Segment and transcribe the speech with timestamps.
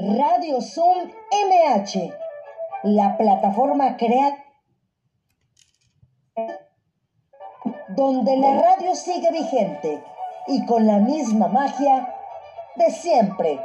[0.00, 2.14] Radio Zoom MH,
[2.84, 4.44] la plataforma crea
[7.88, 10.00] donde la radio sigue vigente
[10.46, 12.14] y con la misma magia
[12.76, 13.60] de siempre.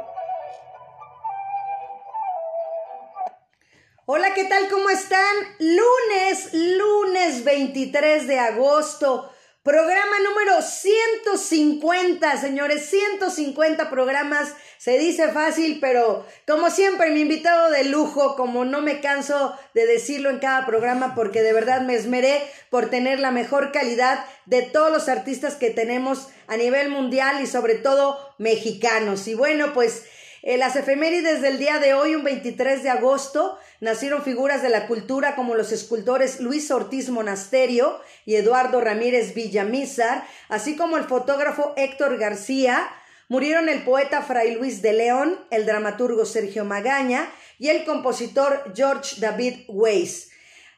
[4.06, 4.68] Hola, ¿qué tal?
[4.68, 5.36] ¿Cómo están?
[5.60, 9.30] Lunes, lunes 23 de agosto.
[9.64, 14.52] Programa número 150, señores, 150 programas.
[14.76, 19.86] Se dice fácil, pero como siempre, mi invitado de lujo, como no me canso de
[19.86, 24.60] decirlo en cada programa, porque de verdad me esmeré por tener la mejor calidad de
[24.60, 29.26] todos los artistas que tenemos a nivel mundial y sobre todo mexicanos.
[29.28, 30.04] Y bueno, pues
[30.42, 34.86] eh, las efemérides del día de hoy, un 23 de agosto, nacieron figuras de la
[34.86, 41.74] cultura como los escultores Luis Ortiz Monasterio y Eduardo Ramírez Villamizar, así como el fotógrafo
[41.76, 42.88] Héctor García.
[43.28, 49.16] Murieron el poeta Fray Luis de León, el dramaturgo Sergio Magaña y el compositor George
[49.20, 50.30] David Weiss.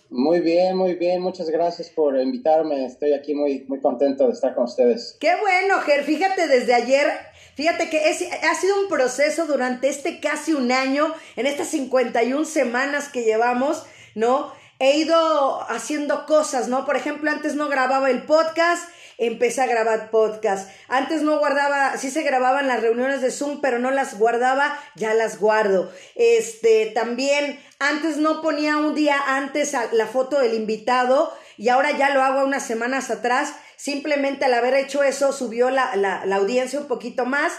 [0.09, 2.85] Muy bien, muy bien, muchas gracias por invitarme.
[2.85, 5.17] Estoy aquí muy, muy contento de estar con ustedes.
[5.21, 6.03] Qué bueno, Ger.
[6.03, 7.07] Fíjate, desde ayer,
[7.55, 13.07] fíjate que ha sido un proceso durante este casi un año, en estas 51 semanas
[13.07, 14.51] que llevamos, ¿no?
[14.81, 16.85] He ido haciendo cosas, ¿no?
[16.87, 18.89] Por ejemplo, antes no grababa el podcast
[19.21, 20.67] empecé a grabar podcast.
[20.87, 25.13] Antes no guardaba, sí se grababan las reuniones de Zoom, pero no las guardaba, ya
[25.13, 25.91] las guardo.
[26.15, 32.09] Este, también antes no ponía un día antes la foto del invitado y ahora ya
[32.09, 33.53] lo hago unas semanas atrás.
[33.75, 37.53] Simplemente al haber hecho eso subió la, la, la audiencia un poquito más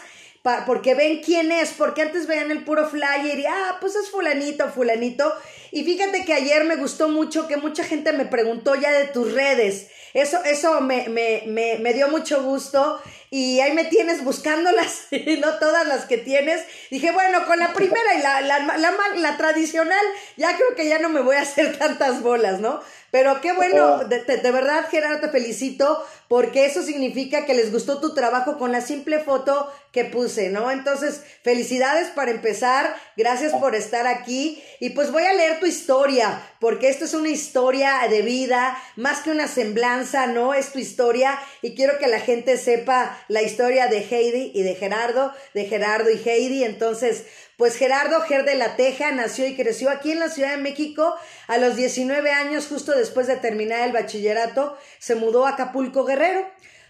[0.66, 4.68] porque ven quién es, porque antes veían el puro flyer y, ah, pues es fulanito,
[4.70, 5.32] fulanito.
[5.70, 9.32] Y fíjate que ayer me gustó mucho que mucha gente me preguntó ya de tus
[9.32, 9.88] redes.
[10.14, 15.06] Eso, eso me, me, me, me dio mucho gusto y ahí me tienes buscándolas,
[15.38, 16.62] no todas las que tienes.
[16.90, 20.04] Dije, bueno, con la primera y la, la, la, la, tradicional,
[20.36, 22.82] ya creo que ya no me voy a hacer tantas bolas, ¿no?
[23.10, 28.00] Pero qué bueno, de, de, verdad Gerardo te felicito porque eso significa que les gustó
[28.00, 30.70] tu trabajo con la simple foto que puse, ¿no?
[30.70, 36.42] Entonces, felicidades para empezar, gracias por estar aquí y pues voy a leer tu historia
[36.58, 40.54] porque esto es una historia de vida, más que una semblanza, ¿no?
[40.54, 44.74] Es tu historia y quiero que la gente sepa la historia de Heidi y de
[44.74, 47.26] Gerardo, de Gerardo y Heidi, entonces
[47.62, 51.14] pues Gerardo Ger de la Teja nació y creció aquí en la Ciudad de México
[51.46, 56.21] a los 19 años, justo después de terminar el bachillerato, se mudó a Acapulco Guerrero,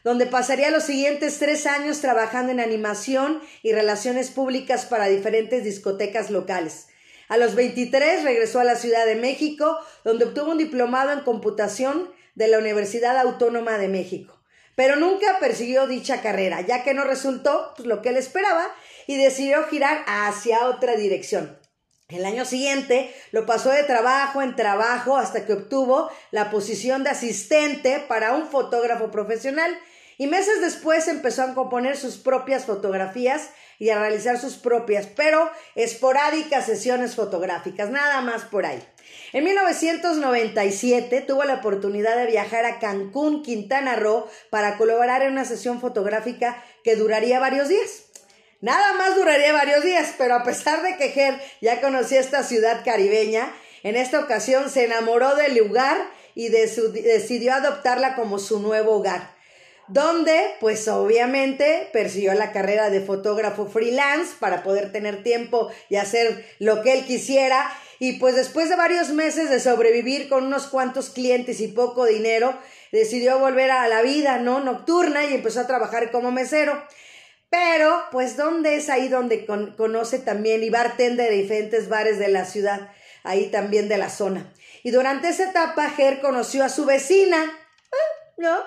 [0.05, 6.31] donde pasaría los siguientes tres años trabajando en animación y relaciones públicas para diferentes discotecas
[6.31, 6.89] locales.
[7.29, 12.11] A los 23 regresó a la Ciudad de México, donde obtuvo un diplomado en computación
[12.35, 14.39] de la Universidad Autónoma de México.
[14.75, 18.67] Pero nunca persiguió dicha carrera, ya que no resultó pues, lo que él esperaba
[19.07, 21.62] y decidió girar hacia otra dirección.
[22.13, 27.11] El año siguiente lo pasó de trabajo en trabajo hasta que obtuvo la posición de
[27.11, 29.77] asistente para un fotógrafo profesional
[30.19, 35.51] y meses después empezó a componer sus propias fotografías y a realizar sus propias, pero
[35.75, 38.81] esporádicas sesiones fotográficas, nada más por ahí.
[39.33, 45.45] En 1997 tuvo la oportunidad de viajar a Cancún, Quintana Roo, para colaborar en una
[45.45, 48.12] sesión fotográfica que duraría varios días.
[48.63, 52.83] Nada más duraría varios días, pero a pesar de que Ger ya conocía esta ciudad
[52.85, 55.99] caribeña, en esta ocasión se enamoró del lugar
[56.35, 59.33] y decidió adoptarla como su nuevo hogar
[59.89, 66.47] donde pues obviamente persiguió la carrera de fotógrafo freelance para poder tener tiempo y hacer
[66.59, 71.11] lo que él quisiera y pues después de varios meses de sobrevivir con unos cuantos
[71.11, 72.59] clientes y poco dinero,
[72.91, 74.59] decidió volver a la vida, ¿no?
[74.59, 76.83] Nocturna y empezó a trabajar como mesero.
[77.53, 82.47] Pero, pues, ¿dónde es ahí donde conoce también y bartender de diferentes bares de la
[82.47, 82.91] ciudad,
[83.25, 84.51] ahí también de la zona?
[84.83, 88.33] Y durante esa etapa, Ger conoció a su vecina, ¿eh?
[88.39, 88.59] ¿no?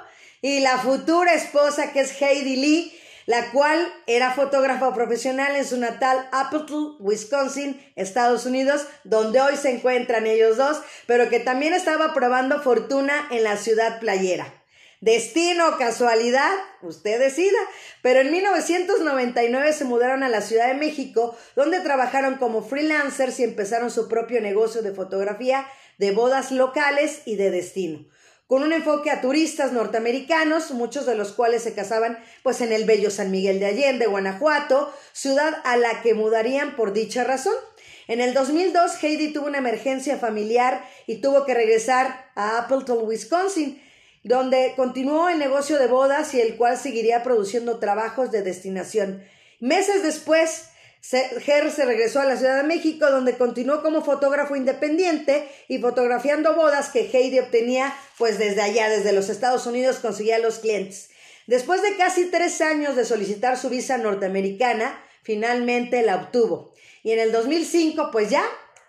[0.45, 5.77] y la futura esposa que es Heidi Lee, la cual era fotógrafa profesional en su
[5.77, 12.13] natal Appleton, Wisconsin, Estados Unidos, donde hoy se encuentran ellos dos, pero que también estaba
[12.13, 14.53] probando fortuna en la ciudad playera.
[15.01, 16.51] Destino casualidad,
[16.81, 17.57] usted decida.
[18.01, 23.43] Pero en 1999 se mudaron a la Ciudad de México, donde trabajaron como freelancers y
[23.43, 28.05] empezaron su propio negocio de fotografía de bodas locales y de destino
[28.47, 32.85] con un enfoque a turistas norteamericanos, muchos de los cuales se casaban pues en el
[32.85, 37.55] bello San Miguel de Allende, Guanajuato, ciudad a la que mudarían por dicha razón.
[38.07, 43.81] En el 2002 Heidi tuvo una emergencia familiar y tuvo que regresar a Appleton, Wisconsin,
[44.25, 49.23] donde continuó el negocio de bodas y el cual seguiría produciendo trabajos de destinación.
[49.59, 50.63] Meses después,
[51.01, 56.55] Ger se regresó a la Ciudad de México, donde continuó como fotógrafo independiente y fotografiando
[56.55, 61.11] bodas que Heidi obtenía pues desde allá, desde los Estados Unidos, conseguía los clientes.
[61.45, 66.73] Después de casi tres años de solicitar su visa norteamericana, finalmente la obtuvo.
[67.03, 68.43] Y en el 2005, pues ya,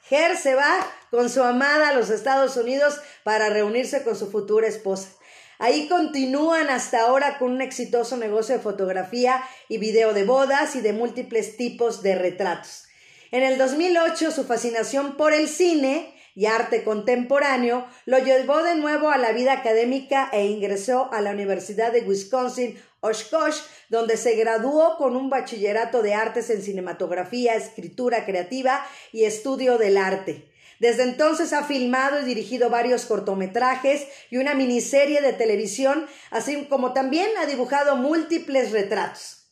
[0.08, 4.66] Ger se va con su amada a los Estados Unidos para reunirse con su futura
[4.66, 5.10] esposa.
[5.58, 10.80] Ahí continúan hasta ahora con un exitoso negocio de fotografía y video de bodas y
[10.80, 12.84] de múltiples tipos de retratos.
[13.30, 19.08] En el 2008 su fascinación por el cine y arte contemporáneo lo llevó de nuevo
[19.08, 24.98] a la vida académica e ingresó a la Universidad de Wisconsin Oshkosh, donde se graduó
[24.98, 30.50] con un bachillerato de artes en cinematografía, escritura creativa y estudio del arte.
[30.78, 36.92] Desde entonces ha filmado y dirigido varios cortometrajes y una miniserie de televisión, así como
[36.92, 39.46] también ha dibujado múltiples retratos.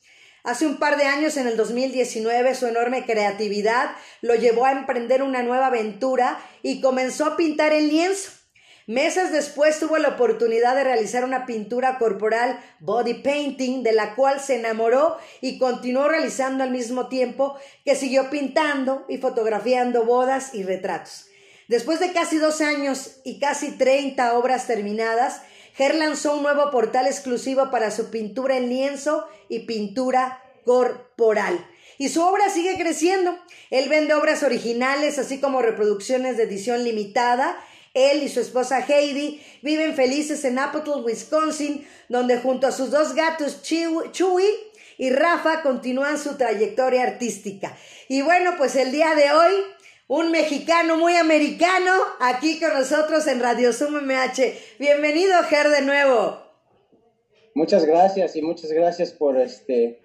[0.44, 5.22] Hace un par de años, en el 2019, su enorme creatividad lo llevó a emprender
[5.22, 8.30] una nueva aventura y comenzó a pintar en lienzo.
[8.86, 14.40] Meses después tuvo la oportunidad de realizar una pintura corporal body painting de la cual
[14.40, 20.64] se enamoró y continuó realizando al mismo tiempo que siguió pintando y fotografiando bodas y
[20.64, 21.28] retratos.
[21.66, 25.40] Después de casi dos años y casi 30 obras terminadas,
[25.76, 31.66] Ger lanzó un nuevo portal exclusivo para su pintura en lienzo y pintura corporal.
[31.96, 33.38] Y su obra sigue creciendo.
[33.70, 37.56] Él vende obras originales, así como reproducciones de edición limitada
[37.94, 43.14] él y su esposa Heidi viven felices en Appleton, Wisconsin, donde junto a sus dos
[43.14, 44.48] gatos Chewy
[44.98, 47.76] y Rafa continúan su trayectoria artística.
[48.08, 49.52] Y bueno, pues el día de hoy,
[50.08, 54.76] un mexicano muy americano aquí con nosotros en Radio Zoom MH.
[54.78, 56.42] Bienvenido, Ger, de nuevo.
[57.54, 60.00] Muchas gracias y muchas gracias por este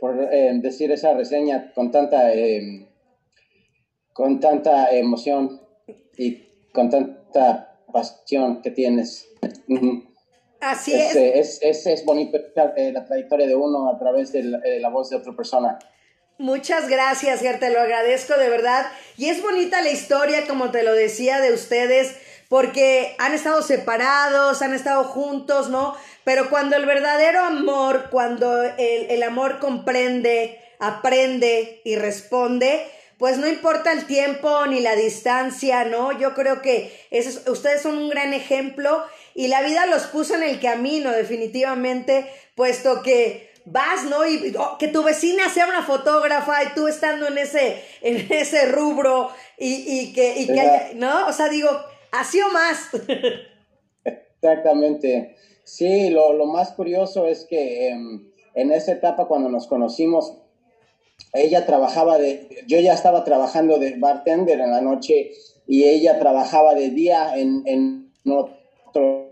[0.00, 2.88] por eh, decir esa reseña con tanta eh,
[4.12, 5.60] con tanta emoción
[6.16, 9.28] y con tanta pasión que tienes.
[10.60, 11.14] Así es.
[11.16, 11.58] Eh, es.
[11.62, 12.38] Es, es, bonito
[12.76, 15.78] eh, la trayectoria de uno a través de la, voz de otra persona.
[16.38, 18.86] Muchas gracias, Ger, te lo agradezco de verdad.
[19.16, 22.16] Y es bonita la historia, como te lo decía, de ustedes,
[22.48, 25.94] porque han estado separados, han estado juntos, ¿no?
[26.24, 32.86] Pero cuando el verdadero amor, cuando el, el amor comprende, aprende y responde,
[33.18, 36.16] pues no importa el tiempo ni la distancia, ¿no?
[36.18, 36.92] Yo creo que
[37.48, 43.02] ustedes son un gran ejemplo y la vida los puso en el camino definitivamente, puesto
[43.02, 44.24] que vas, ¿no?
[44.26, 48.66] Y oh, que tu vecina sea una fotógrafa y tú estando en ese, en ese
[48.66, 51.26] rubro y, que, y que ¿no?
[51.26, 51.70] O sea, digo,
[52.12, 52.88] así o más.
[54.04, 55.36] Exactamente.
[55.64, 60.38] Sí, lo, lo más curioso es que em, en esa etapa cuando nos conocimos,
[61.32, 65.32] ella trabajaba de, yo ya estaba trabajando de bartender en la noche
[65.66, 69.28] y ella trabajaba de día en, en otro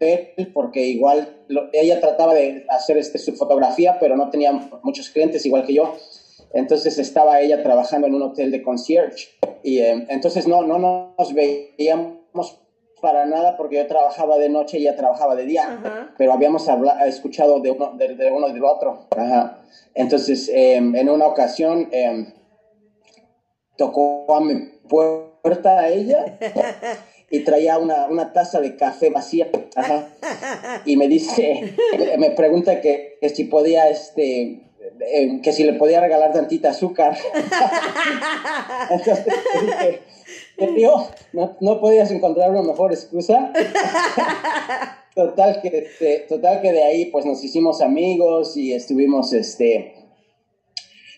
[0.00, 1.36] él porque igual
[1.72, 5.94] ella trataba de hacer este, su fotografía, pero no tenía muchos clientes igual que yo.
[6.52, 9.28] Entonces estaba ella trabajando en un hotel de concierge
[9.62, 12.58] y eh, entonces no, no nos veíamos
[13.00, 16.66] para nada porque yo trabajaba de noche y ella trabajaba de día, pero habíamos
[17.06, 19.06] escuchado de uno, de, uno y del otro.
[19.94, 22.32] Entonces, em, en una ocasión em,
[23.76, 24.54] tocó a mi
[24.88, 26.38] puerta a ella
[27.30, 29.48] y traía una, una taza de café vacía.
[30.84, 31.74] Y me dice,
[32.18, 34.62] me pregunta que, que si podía, este,
[35.00, 37.16] em, que si le podía regalar tantita azúcar.
[38.90, 39.24] Entonces
[39.62, 40.02] dije,
[41.32, 43.52] no, no podías encontrar una mejor excusa.
[45.14, 49.94] total, que, este, total que de ahí pues nos hicimos amigos y estuvimos este,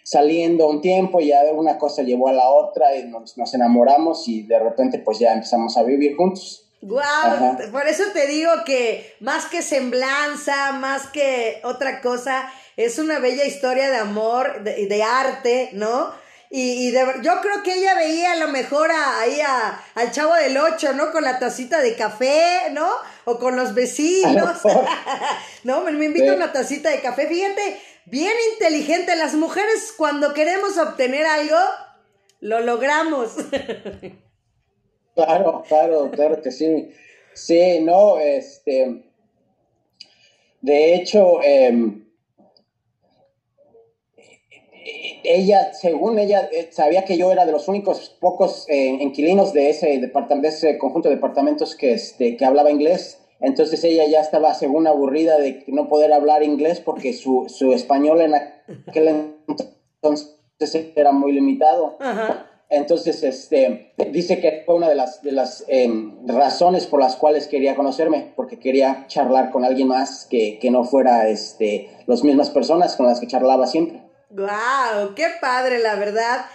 [0.03, 4.27] saliendo un tiempo y ya una cosa llevó a la otra y nos, nos enamoramos
[4.29, 6.69] y de repente pues ya empezamos a vivir juntos.
[6.83, 13.21] Wow, por eso te digo que más que semblanza, más que otra cosa, es una
[13.21, 16.11] bella historia de amor, de, de arte, ¿no?
[16.55, 20.59] Y, y yo creo que ella veía a lo mejor ahí a, al chavo del
[20.59, 21.11] 8, ¿no?
[21.11, 22.91] Con la tacita de café, ¿no?
[23.25, 24.61] O con los vecinos.
[25.65, 27.27] no, me, me invita una tacita de café.
[27.27, 29.17] Fíjate, bien inteligente.
[29.17, 31.57] Las mujeres cuando queremos obtener algo,
[32.41, 33.31] lo logramos.
[35.15, 36.93] claro, claro, claro que sí.
[37.33, 39.11] Sí, no, este...
[40.61, 42.02] De hecho, eh,
[45.35, 49.71] ella, según ella, eh, sabía que yo era de los únicos pocos eh, inquilinos de
[49.71, 53.19] ese, departamento, de ese conjunto de departamentos que, este, que hablaba inglés.
[53.41, 58.21] Entonces ella ya estaba, según, aburrida de no poder hablar inglés porque su, su español
[58.21, 58.35] en
[58.87, 59.35] aquel
[60.01, 61.97] entonces era muy limitado.
[62.71, 67.47] Entonces, este, dice que fue una de las, de las em, razones por las cuales
[67.47, 72.49] quería conocerme, porque quería charlar con alguien más que, que no fuera este, las mismas
[72.49, 74.02] personas con las que charlaba siempre.
[74.35, 75.15] ¡Guau!
[75.15, 76.47] ¡Qué padre, la verdad!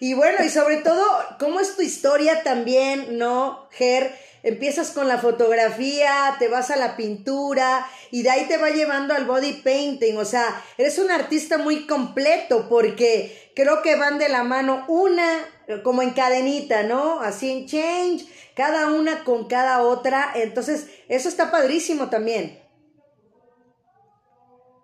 [0.00, 1.04] Y bueno, y sobre todo,
[1.38, 4.10] ¿cómo es tu historia también, no, Ger?
[4.42, 9.12] Empiezas con la fotografía, te vas a la pintura y de ahí te va llevando
[9.12, 10.16] al body painting.
[10.16, 15.44] O sea, eres un artista muy completo porque creo que van de la mano una
[15.82, 17.20] como en cadenita, ¿no?
[17.20, 18.24] Así en change,
[18.54, 20.32] cada una con cada otra.
[20.34, 22.65] Entonces, eso está padrísimo también.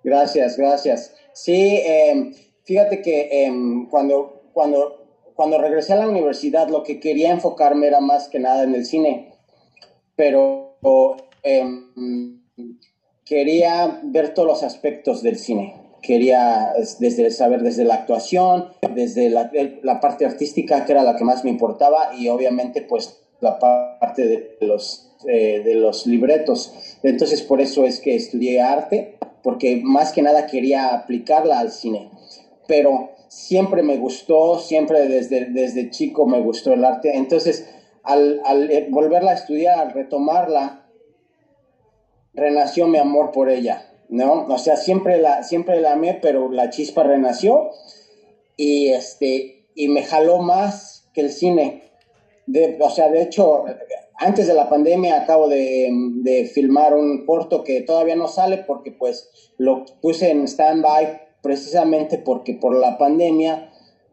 [0.05, 1.15] Gracias, gracias.
[1.33, 7.31] Sí, em, fíjate que em, cuando, cuando, cuando regresé a la universidad lo que quería
[7.31, 9.35] enfocarme era más que nada en el cine,
[10.17, 10.77] pero
[11.43, 12.41] em,
[13.25, 15.75] quería ver todos los aspectos del cine.
[16.03, 19.51] Quería desde saber desde la actuación, desde la,
[19.83, 24.27] la parte artística, que era la que más me importaba, y obviamente pues la parte
[24.27, 26.73] de los, eh, de los libretos.
[27.03, 32.11] Entonces por eso es que estudié arte porque más que nada quería aplicarla al cine.
[32.67, 37.17] Pero siempre me gustó, siempre desde, desde chico me gustó el arte.
[37.17, 37.69] Entonces,
[38.03, 40.87] al, al volverla a estudiar, al retomarla,
[42.35, 44.47] renació mi amor por ella, ¿no?
[44.47, 47.71] O sea, siempre la, siempre la amé, pero la chispa renació
[48.57, 51.91] y, este, y me jaló más que el cine.
[52.47, 53.65] De, o sea, de hecho,
[54.23, 59.29] antes de la pandemia acabo de, filmar un corto que todavía no sale porque pues
[59.59, 63.71] lo puse en stand-by precisamente porque por la pandemia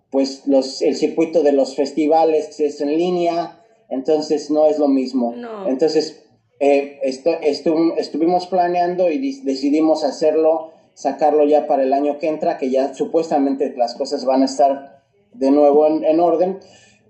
[0.10, 5.36] pues los, el circuito de los festivales es en línea, entonces no es lo mismo.
[5.68, 6.24] Entonces
[6.60, 12.96] eh, estuvimos planeando y decidimos hacerlo, sacarlo ya para el año que entra, que ya
[12.96, 16.60] supuestamente las cosas van a estar de nuevo en, en orden,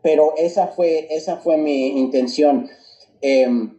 [0.01, 2.69] pero esa fue, esa fue mi intención.
[3.21, 3.77] Em,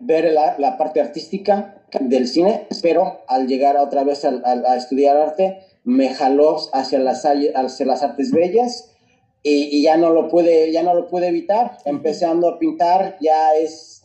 [0.00, 6.14] ver la, parte artística del cine, pero al llegar otra vez a, estudiar arte, me
[6.14, 8.94] jaló hacia las, hacia las artes bellas
[9.42, 11.78] y, ya no lo pude, ya no lo pude evitar.
[11.84, 13.97] Empezando a pintar ya es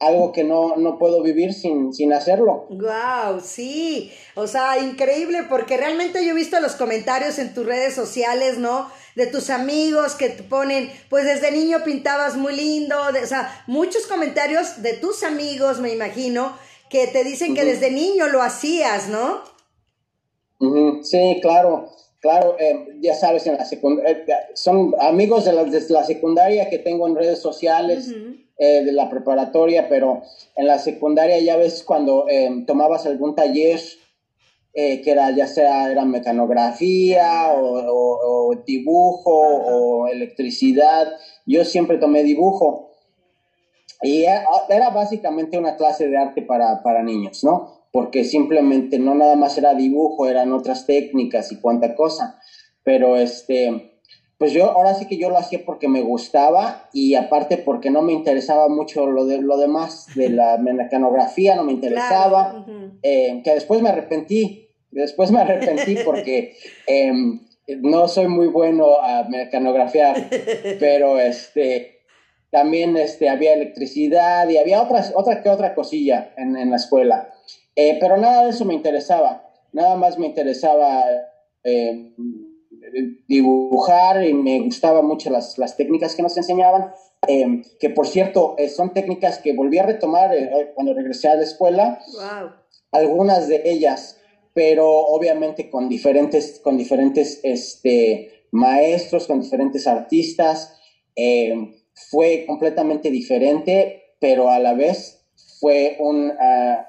[0.00, 2.66] algo que no, no puedo vivir sin, sin hacerlo.
[2.70, 7.94] Wow, sí, o sea, increíble porque realmente yo he visto los comentarios en tus redes
[7.94, 8.88] sociales, ¿no?
[9.18, 14.06] de tus amigos que te ponen, pues desde niño pintabas muy lindo, o sea, muchos
[14.06, 16.56] comentarios de tus amigos, me imagino,
[16.88, 19.40] que te dicen que desde niño lo hacías, ¿no?
[21.02, 21.90] Sí, claro,
[22.20, 24.24] claro, eh, ya sabes, en la eh,
[24.54, 28.14] son amigos de la, la, secundaria que tengo en redes sociales,
[28.58, 30.22] eh, de la preparatoria, pero
[30.56, 32.26] en la secundaria ya ves cuando
[32.66, 33.80] tomabas algún taller
[34.80, 41.08] eh, que era ya sea era mecanografía o, dibujo o electricidad.
[41.46, 42.90] Yo siempre tomé dibujo
[44.02, 47.86] y era básicamente una clase de arte para, para niños, ¿no?
[47.90, 52.38] Porque simplemente no nada más era dibujo, eran otras técnicas y cuánta cosa.
[52.84, 53.87] Pero este,
[54.38, 58.02] pues yo ahora sí que yo lo hacía porque me gustaba y aparte porque no
[58.02, 62.64] me interesaba mucho lo de lo demás de la mecanografía no me interesaba
[63.02, 67.40] eh, que después me arrepentí después me arrepentí porque em,
[67.80, 70.30] no soy muy bueno a mecanografiar
[70.80, 71.98] pero este
[72.50, 77.30] también este, había electricidad y había otras, otra que otra cosilla en, en la escuela.
[77.76, 81.04] Eh, pero nada de eso me interesaba, nada más me interesaba
[81.62, 82.12] eh,
[83.26, 86.92] dibujar y me gustaban mucho las, las técnicas que nos enseñaban,
[87.26, 90.30] eh, que por cierto son técnicas que volví a retomar
[90.74, 92.00] cuando regresé a la escuela,
[92.92, 94.20] algunas de ellas,
[94.54, 100.78] pero obviamente con diferentes, con diferentes este, maestros, con diferentes artistas
[102.10, 105.26] fue completamente diferente, pero a la vez
[105.60, 106.86] fue un, ah,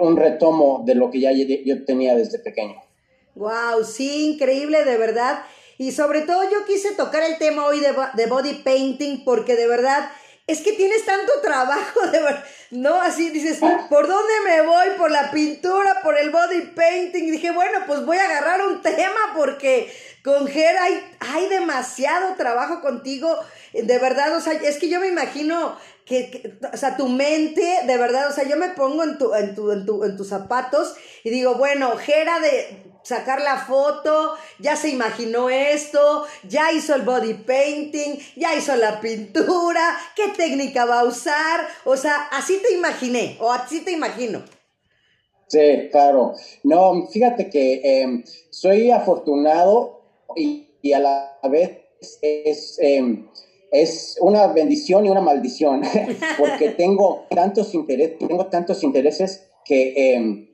[0.00, 2.76] un retomo de lo que ya yo tenía desde pequeño.
[3.34, 5.44] Wow, sí, increíble, de verdad.
[5.78, 10.10] Y sobre todo yo quise tocar el tema hoy de, body painting porque de verdad
[10.46, 13.00] es que tienes tanto trabajo, de verdad, ¿no?
[13.00, 13.58] Así dices,
[13.88, 14.88] ¿por dónde me voy?
[14.98, 16.00] ¿Por la pintura?
[16.02, 17.30] ¿Por el body painting?
[17.30, 23.36] Dije, bueno, pues voy a agarrar un tema porque con Ger hay, demasiado trabajo contigo,
[23.72, 27.98] de verdad, o sea, es que yo me imagino que, o sea, tu mente, de
[27.98, 30.94] verdad, o sea, yo me pongo en, tu, en, tu, en, tu, en tus zapatos
[31.24, 37.02] y digo, bueno, Gera de sacar la foto, ya se imaginó esto, ya hizo el
[37.02, 42.74] body painting, ya hizo la pintura, qué técnica va a usar, o sea, así te
[42.74, 44.42] imaginé, o así te imagino.
[45.48, 46.34] Sí, claro.
[46.64, 50.00] No, fíjate que em, soy afortunado
[50.34, 51.78] y, a la vez
[52.22, 53.28] es, em,
[53.70, 55.82] es una bendición y una maldición,
[56.38, 60.51] porque tengo tantos, intereses tengo tantos intereses que, em,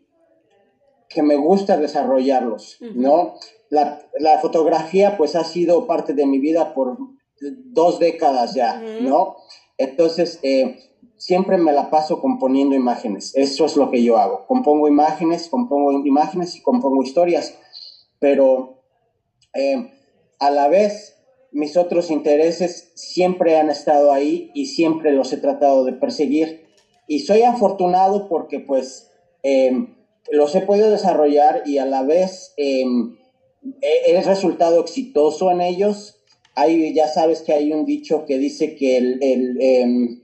[1.08, 3.34] que me gusta desarrollarlos, ¿no?
[3.70, 4.00] La,
[4.40, 6.98] fotografía pues ha sido parte de mi vida por
[7.40, 9.36] dos décadas ya, ¿no?
[9.76, 10.78] Entonces, eh,
[11.16, 15.92] siempre me la paso componiendo imágenes, eso es lo que yo hago, compongo imágenes, compongo
[16.06, 17.54] imágenes y compongo historias,
[18.18, 18.82] pero
[19.54, 19.92] eh,
[20.38, 21.16] a la vez,
[21.50, 26.66] mis otros intereses siempre han estado ahí y siempre los he tratado de perseguir.
[27.06, 29.10] Y soy afortunado porque pues
[29.42, 29.94] em,
[30.30, 33.16] los he podido desarrollar y a la vez em,
[33.80, 36.16] he, resultado exitoso en ellos.
[36.54, 39.18] Hay, ya sabes que hay un dicho que dice que el,
[39.60, 40.22] em,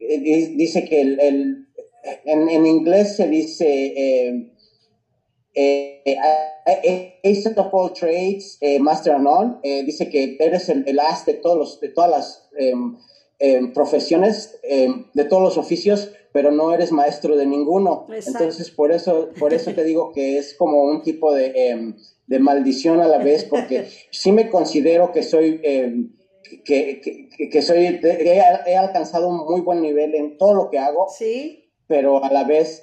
[0.00, 1.20] eh, dice que el,
[2.24, 3.94] en, en, inglés se dice
[5.54, 6.02] eh,
[6.66, 11.24] eh, Ace of all trades, eh, master and eh, dice que eres el, el, as
[11.24, 12.48] de, todos los, de todas las
[13.38, 18.06] em, em, profesiones, em, de todos los oficios, pero no eres maestro de ninguno.
[18.26, 21.94] Entonces, por eso, por eso te digo que es como un tipo de,
[22.26, 25.60] de maldición a la vez, porque sí me considero que soy...
[26.64, 30.78] Que, que, que, soy, he, he, alcanzado un muy buen nivel en todo lo que
[30.78, 31.72] hago, sí.
[31.88, 32.82] pero a la vez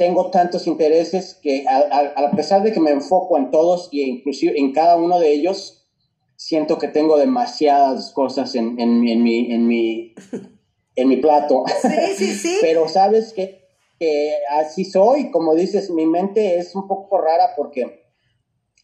[0.00, 4.72] tengo tantos intereses que a, pesar de que me enfoco en todos y inclusive en
[4.72, 5.79] cada uno de ellos,
[6.40, 10.14] siento que tengo demasiadas cosas en, en, en mi, en, mi,
[10.96, 11.64] en mi plato.
[11.82, 12.56] Sí, sí, sí.
[12.62, 13.60] Pero sabes que,
[14.48, 18.06] así soy, como dices, mi mente es un poco rara porque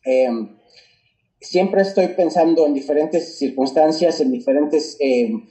[0.04, 0.58] em,
[1.40, 5.48] siempre estoy pensando en diferentes circunstancias, en diferentes em,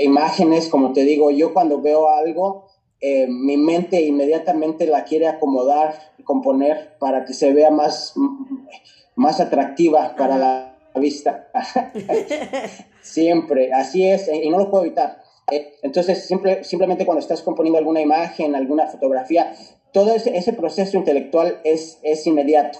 [0.00, 2.66] imágenes, como te digo, yo cuando veo algo,
[3.00, 8.12] eh, mi mente inmediatamente la quiere acomodar y componer para que se vea más,
[9.16, 11.50] más atractiva para la vista.
[13.02, 15.22] Siempre, así es, y no lo puedo evitar.
[15.50, 19.54] Eh, entonces, simple, simplemente cuando estás componiendo alguna imagen, alguna fotografía,
[19.92, 22.78] todo ese, ese proceso intelectual es, es inmediato.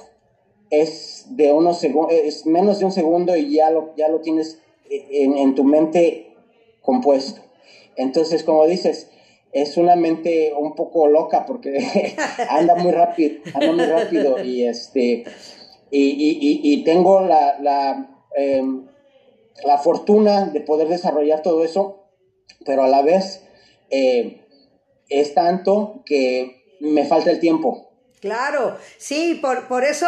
[0.71, 5.37] Es de unos es menos de un segundo y ya lo, ya lo tienes en,
[5.37, 6.35] en tu mente
[6.81, 7.43] compuesto.
[7.97, 9.11] Entonces, como dices,
[9.53, 11.79] es una mente un poco loca porque
[12.49, 15.25] anda muy rápido, anda muy rápido y este
[15.95, 18.87] y, tengo la, la, em,
[19.65, 22.05] la, fortuna de poder desarrollar todo eso,
[22.65, 23.45] pero a la vez
[23.91, 24.47] eh,
[25.09, 27.91] es tanto que me falta el tiempo.
[28.21, 30.07] Claro, sí, por, por eso,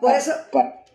[0.00, 0.32] por eso,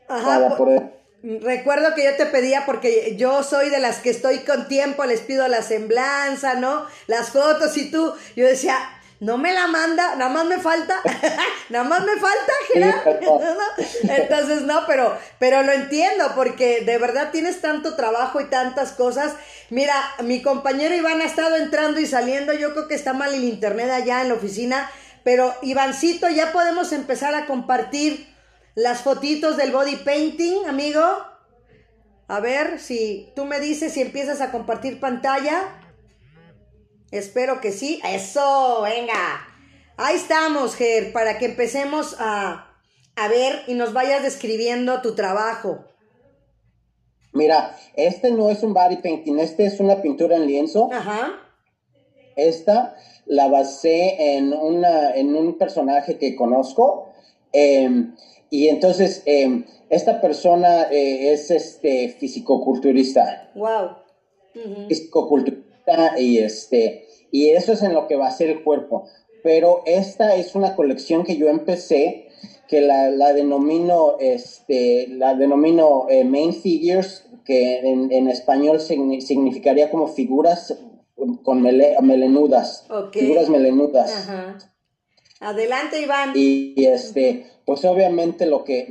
[0.08, 4.68] para poder Recuerdo que yo te pedía, porque yo soy de las que estoy con
[4.68, 6.86] tiempo, les pido la semblanza, ¿no?
[7.06, 8.76] Las fotos y tú, yo decía,
[9.22, 11.00] no me la manda, nada más me falta,
[11.70, 13.40] nada más me falta, Gerardo.
[14.04, 19.36] Entonces, no, pero, pero lo entiendo, porque de verdad tienes tanto trabajo y tantas cosas.
[19.70, 23.44] Mira, mi compañero Iván ha estado entrando y saliendo, yo creo que está mal el
[23.44, 24.90] internet allá en la oficina,
[25.24, 28.28] pero Ivancito, ya podemos empezar a compartir
[28.74, 31.04] las fotitos del body painting, amigo.
[32.28, 35.81] A ver si tú me dices si empiezas a compartir pantalla.
[37.12, 38.00] Espero que sí.
[38.06, 39.48] Eso, venga.
[39.98, 42.74] Ahí estamos, Ger, para que empecemos a,
[43.16, 45.86] a ver y nos vayas describiendo tu trabajo.
[47.34, 50.90] Mira, este no es un body painting, este es una pintura en lienzo.
[50.92, 51.34] Ajá.
[52.36, 52.96] Esta
[53.26, 57.12] la basé en, una, en un personaje que conozco.
[57.52, 58.16] Em,
[58.50, 63.52] y entonces, em, esta persona eh, es este fisicoculturista.
[63.56, 63.98] Wow.
[64.88, 65.71] Fisicoculturista
[66.18, 69.08] y este, y eso es en lo que va a ser el cuerpo.
[69.44, 72.28] Pero esta es una colección que yo empecé,
[72.68, 79.90] que la, la denomino, este, la denomino eh, main figures, que en, en español significaría
[79.90, 80.78] como figuras
[81.44, 82.88] con melenudas.
[83.12, 84.12] Figuras melenudas.
[84.12, 84.58] Ajá.
[85.40, 86.34] Adelante, Iván.
[86.36, 88.88] Y, este, pues obviamente lo que,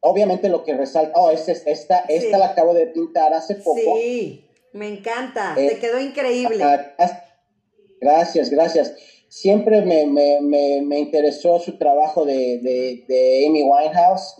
[0.00, 3.96] obviamente lo que resalta, oh, esta, esta, esta la acabo de pintar hace poco.
[3.96, 4.43] Sí,
[4.74, 6.64] me encanta, te eh, quedó increíble.
[8.00, 8.94] Gracias, gracias.
[9.28, 14.36] Siempre me, me, me, me interesó su trabajo de, de, de Amy Winehouse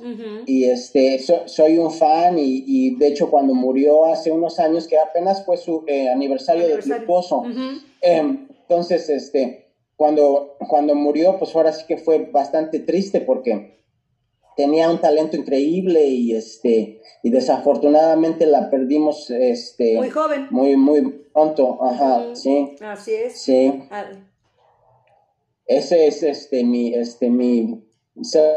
[0.46, 4.98] y este, soy un fan y, y, de hecho cuando murió hace unos años, que
[4.98, 7.44] apenas fue su eh, aniversario, de su esposo,
[8.02, 13.83] em, entonces, este, cuando, cuando murió, pues ahora sí que fue bastante triste porque
[14.56, 20.46] tenía un talento increíble y este y desafortunadamente la perdimos este muy joven.
[20.50, 21.78] muy muy pronto.
[21.82, 22.76] Ajá sí.
[22.80, 23.40] Así es.
[23.40, 23.82] Sí.
[23.90, 24.06] Ah.
[25.66, 27.82] ese es este mi este mi
[28.22, 28.54] self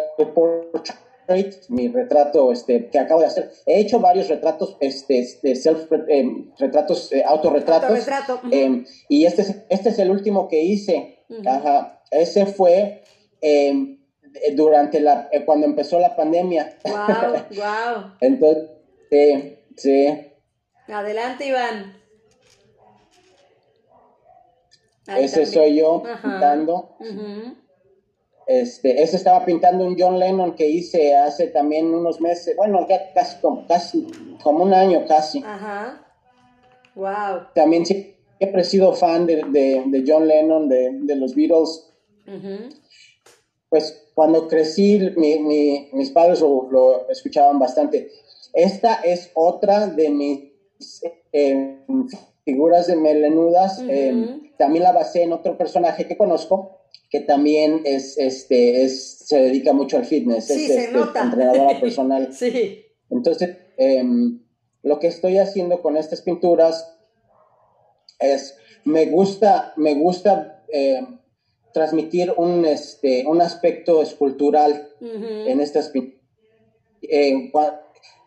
[1.70, 3.52] mi retrato este que acabo de hacer.
[3.66, 6.26] He hecho varios retratos este, este self eh,
[6.58, 8.08] retratos eh, autorretratos.
[8.52, 11.26] Eh, y este es este es el último que hice.
[11.46, 12.02] Ajá.
[12.12, 13.04] Ese fue
[13.42, 13.97] em,
[14.56, 16.78] durante la, eh, cuando empezó la pandemia.
[16.84, 18.12] Wow, wow.
[18.22, 18.70] Entonces,
[19.10, 20.32] sí, sí.
[20.88, 21.98] Adelante, Iván.
[25.08, 26.98] ese soy yo pintando.
[28.48, 33.12] Este, ese estaba pintando un John Lennon que hice hace también unos meses, bueno, ya
[33.14, 34.08] casi como, casi
[34.42, 35.44] como un año casi.
[35.46, 36.02] Ajá.
[36.96, 37.48] Wow.
[37.54, 41.94] También siempre he sido fan de, de, John Lennon, de, de los Beatles.
[43.70, 48.12] Pues cuando crecí, mi, mi, mis padres lo, lo, escuchaban bastante.
[48.54, 51.04] Esta es otra de mis
[51.34, 51.78] eh,
[52.46, 53.84] figuras de melenudas.
[53.88, 59.40] Eh, también la basé en otro personaje que conozco, que también es, este, es, se
[59.40, 60.46] dedica mucho al fitness.
[60.48, 61.24] Sí, es se este, nota.
[61.24, 62.34] entrenadora personal.
[62.34, 62.84] sí.
[63.10, 64.42] Entonces, em,
[64.84, 66.98] lo que estoy haciendo con estas pinturas
[68.20, 70.64] es, me gusta, me gusta
[71.78, 75.92] transmitir un, este, un aspecto escultural en estas
[77.04, 77.52] eh,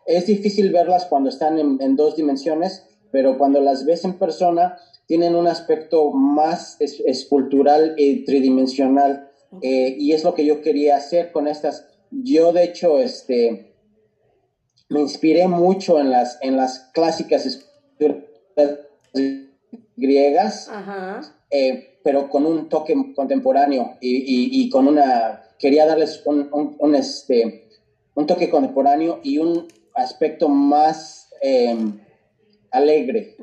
[0.05, 5.35] es difícil verlas cuando están en, dos dimensiones, pero cuando las ves en persona, tienen
[5.35, 9.29] un aspecto más escultural y tridimensional.
[9.61, 11.89] Eh, y es lo que yo quería hacer con estas.
[12.09, 13.75] Yo, de hecho, este,
[14.87, 18.79] me inspiré mucho en las, en las clásicas esculturas
[19.97, 20.71] griegas,
[21.49, 27.69] eh, pero con un toque contemporáneo y, con una, quería darles un, este,
[28.15, 31.99] un toque contemporáneo y un aspecto más em,
[32.71, 33.35] alegre,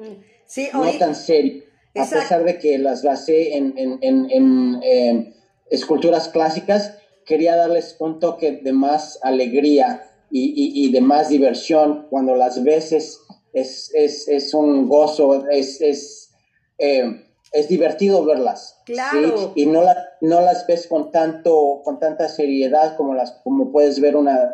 [0.46, 1.62] sí, no tan serio,
[1.94, 5.32] a pesar de que las basé en, em,
[5.70, 12.06] esculturas clásicas, quería darles un toque de más alegría y, de más diversión.
[12.10, 13.20] Cuando las veces
[13.52, 16.30] es, es, un gozo, es,
[16.78, 18.80] eh, es divertido verlas.
[18.84, 19.52] Claro.
[19.54, 19.82] Y no,
[20.20, 24.52] no las ves con, tanto, con tanta seriedad como, las, como puedes ver una,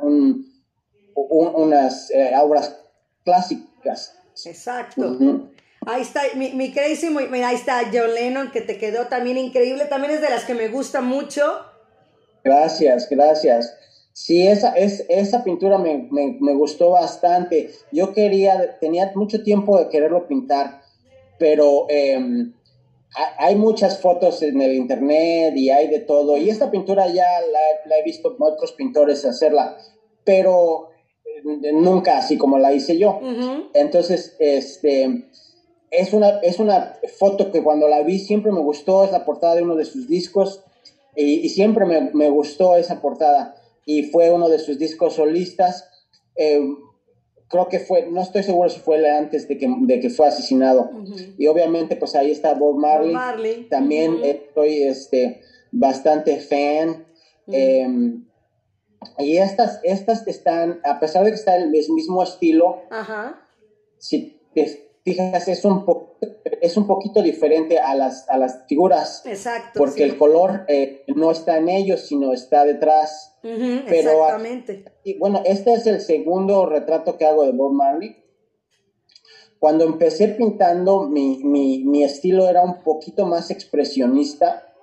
[1.14, 2.76] unas eh, obras
[3.24, 4.16] clásicas.
[4.44, 5.50] Exacto.
[5.87, 6.72] Ahí está, mi, mi
[7.30, 10.54] mira, ahí está John Lennon, que te quedó también increíble, también es de las que
[10.54, 11.42] me gusta mucho.
[12.42, 13.76] Gracias, gracias.
[14.12, 17.70] Sí, esa, es, esa pintura me, me, me, gustó bastante.
[17.90, 20.83] Yo quería, tenía mucho tiempo de quererlo pintar,
[21.38, 22.52] pero em,
[23.38, 26.37] hay muchas fotos en el internet y hay de todo.
[26.37, 27.27] Y esta pintura ya
[27.87, 29.77] la, he visto otros pintores hacerla,
[30.24, 30.88] pero
[31.24, 33.20] eh, nunca así como la hice yo.
[33.72, 35.29] Entonces, este,
[35.90, 39.55] es una, es una foto que cuando la vi siempre me gustó, es la portada
[39.55, 40.64] de uno de sus discos
[41.16, 43.55] y, siempre me, me, gustó esa portada
[43.87, 45.88] y fue uno de sus discos solistas.
[46.35, 46.61] Eh,
[47.55, 50.90] creo que fue, no estoy seguro si fue antes de que, de que fue asesinado.
[51.38, 53.12] Y obviamente pues ahí está Bob Marley.
[53.71, 55.40] También estoy este,
[55.71, 57.07] bastante fan.
[57.47, 58.25] Em,
[59.19, 62.83] y estas, estas están, a pesar de que está el mismo estilo,
[63.99, 65.85] si te fijas, es un,
[66.61, 69.23] es un poquito diferente a las, a las figuras.
[69.27, 69.79] Exacto.
[69.79, 73.38] Porque el color eh, no está en ellos, sino está detrás.
[73.43, 74.85] Pero, exactamente.
[75.05, 78.17] Y bueno, este es el segundo retrato que hago de Bob Marley.
[79.59, 84.75] Cuando empecé pintando, mi, mi, mi estilo era un poquito más expresionista.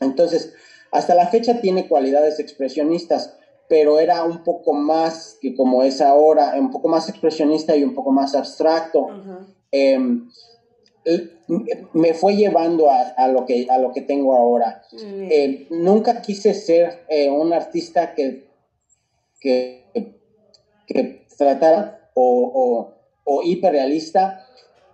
[0.00, 0.52] Entonces,
[0.92, 3.36] hasta la fecha tiene cualidades expresionistas,
[3.68, 7.94] pero era un poco más que como es ahora, un poco más expresionista y un
[7.94, 9.08] poco más abstracto.
[9.70, 10.28] Em,
[11.92, 14.82] me fue llevando a, lo que, a lo que tengo ahora.
[14.92, 18.48] Em, nunca quise ser eh, un artista que,
[19.40, 19.84] que,
[21.36, 22.92] tratara o,
[23.24, 24.45] o hiperrealista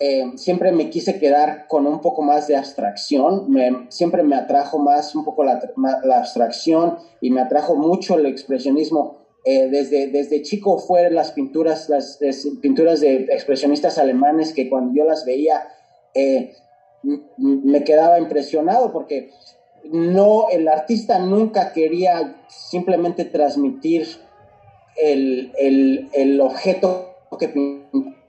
[0.04, 3.46] eh, siempre me quise quedar con un poco más de abstracción,
[3.88, 5.60] siempre me atrajo más un poco la,
[6.16, 9.22] abstracción y me atrajo mucho el expresionismo.
[9.44, 12.18] Eh, desde, desde chico fueron las pinturas, las,
[12.60, 15.68] pinturas de expresionistas alemanes que cuando yo las veía
[16.14, 16.52] eh,
[17.36, 19.30] me quedaba impresionado porque
[19.84, 24.08] no, el artista nunca quería simplemente transmitir
[24.96, 28.21] el, el, el objeto que pintaba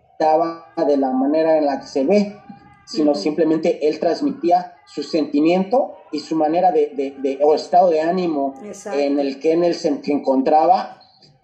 [0.88, 2.38] de la manera en la que se ve,
[2.86, 8.54] sino simplemente él transmitía su sentimiento y su manera de, de, o estado de ánimo
[8.94, 11.00] en el que en él se encontraba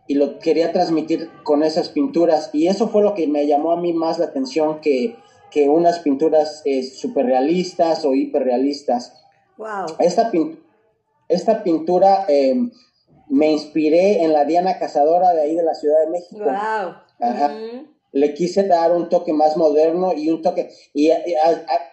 [0.07, 3.77] y lo quería transmitir con esas pinturas y eso fue lo que me llamó a
[3.77, 5.15] mí más la atención que,
[5.51, 9.13] que unas pinturas eh, superrealistas o hiperrealistas.
[9.57, 9.95] Wow.
[9.99, 10.31] Esta,
[11.27, 12.55] esta pintura eh,
[13.29, 16.43] me inspiré en la Diana Cazadora de ahí de la Ciudad de México.
[16.43, 16.95] Wow.
[17.21, 17.51] Ajá
[18.11, 21.11] le quise dar un toque más moderno y un toque, y,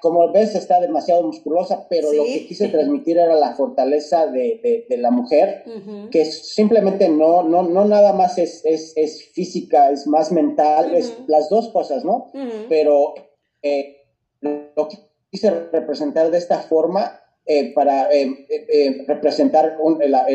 [0.00, 4.96] como ves está demasiado musculosa, pero lo que quise transmitir era la fortaleza de, de,
[4.96, 5.64] la mujer,
[6.10, 11.12] que simplemente no, no, no nada más es, es, es física, es más mental, es
[11.26, 12.30] las dos cosas, ¿no?
[12.68, 13.14] Pero
[13.62, 13.96] eh,
[14.40, 14.96] lo que
[15.30, 19.76] quise representar de esta forma eh, para eh, representar
[20.06, 20.26] la,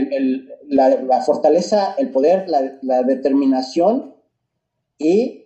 [0.67, 4.15] la, la, fortaleza, el poder, la, la determinación
[4.97, 5.40] y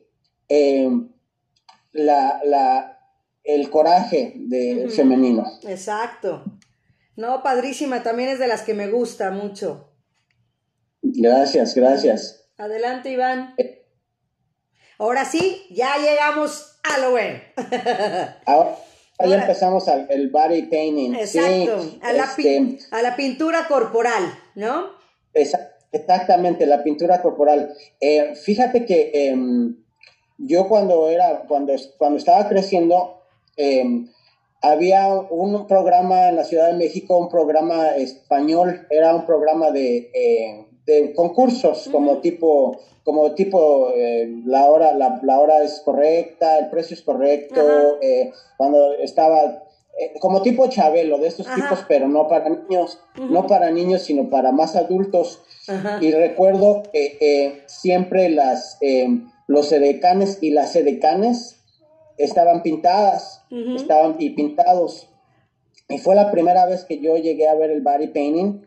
[0.50, 0.90] eh,
[1.92, 3.00] la, la,
[3.44, 5.46] el coraje de femenino.
[5.68, 6.44] Exacto.
[7.16, 9.94] No, padrísima, también es de las que me gusta mucho.
[11.02, 12.50] Gracias, gracias.
[12.58, 13.54] Adelante, Iván.
[13.58, 13.86] Eh.
[14.98, 17.40] Ahora sí, ya llegamos a lo bueno.
[18.46, 18.78] Ahora,
[19.20, 21.16] ya empezamos al el body painting.
[21.16, 24.24] Exacto, a, la este, a, la pintura corporal,
[24.56, 24.96] ¿no?
[25.34, 27.74] exactamente, la pintura corporal.
[28.00, 29.78] Eh, fíjate que em,
[30.38, 33.22] yo cuando era, cuando, cuando estaba creciendo,
[33.58, 34.10] em,
[34.62, 40.10] había un programa en la Ciudad de México, un programa español, era un programa de,
[40.14, 46.58] eh, de concursos, como tipo, como tipo eh, la, hora, la, la, hora es correcta,
[46.58, 47.62] el precio es correcto,
[48.02, 49.62] eh, cuando estaba
[50.20, 54.52] como tipo Chabelo, de estos tipos, pero no para niños, no para niños, sino para
[54.52, 55.42] más adultos.
[56.02, 56.84] Y recuerdo
[57.66, 61.58] siempre las em, los edecanes y las edecanes
[62.18, 63.44] estaban pintadas,
[63.76, 65.10] estaban y pintados.
[65.88, 68.66] Y fue la primera vez que yo llegué a ver el body painting.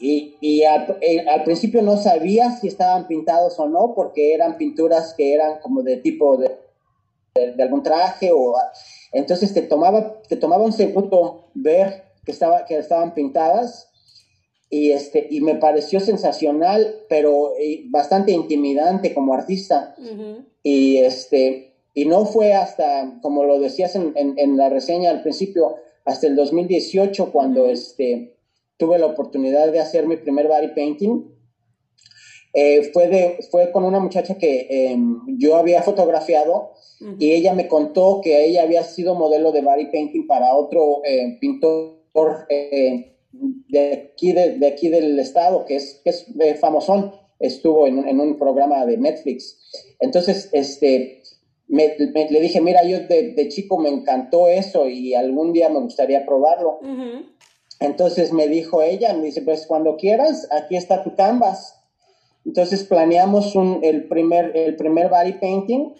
[0.00, 5.14] Y, y al, eh, principio no sabía si estaban pintados o no, porque eran pinturas
[5.14, 6.56] que eran como de tipo de,
[7.34, 8.30] de, algún traje.
[8.32, 8.54] o
[9.12, 13.88] Entonces te tomaba, te tomaba un segundo ver que, estaba, que estaban pintadas
[14.70, 19.94] y, este, y me pareció sensacional, pero eh, bastante intimidante como artista.
[20.62, 25.76] Y, este, y no fue hasta, como lo decías en, en, la reseña al principio,
[26.04, 28.36] hasta el 2018 cuando este,
[28.76, 31.24] tuve la oportunidad de hacer mi primer body painting.
[32.52, 36.72] Eh, fue, de, fue con una muchacha que em, yo había fotografiado
[37.18, 41.38] y ella me contó que ella había sido modelo de body painting para otro eh,
[41.40, 42.02] pintor
[43.32, 48.20] de aquí, de, aquí del estado, que es, que es eh, famosón, estuvo en, en,
[48.20, 49.96] un programa de Netflix.
[50.00, 51.22] Entonces, este,
[51.68, 55.80] me, le dije, mira, yo de, de, chico me encantó eso y algún día me
[55.80, 56.80] gustaría probarlo.
[57.80, 61.78] Entonces me dijo ella, me dice, pues cuando quieras, aquí está tu canvas.
[62.44, 65.92] Entonces planeamos un, el, primer, el primer body painting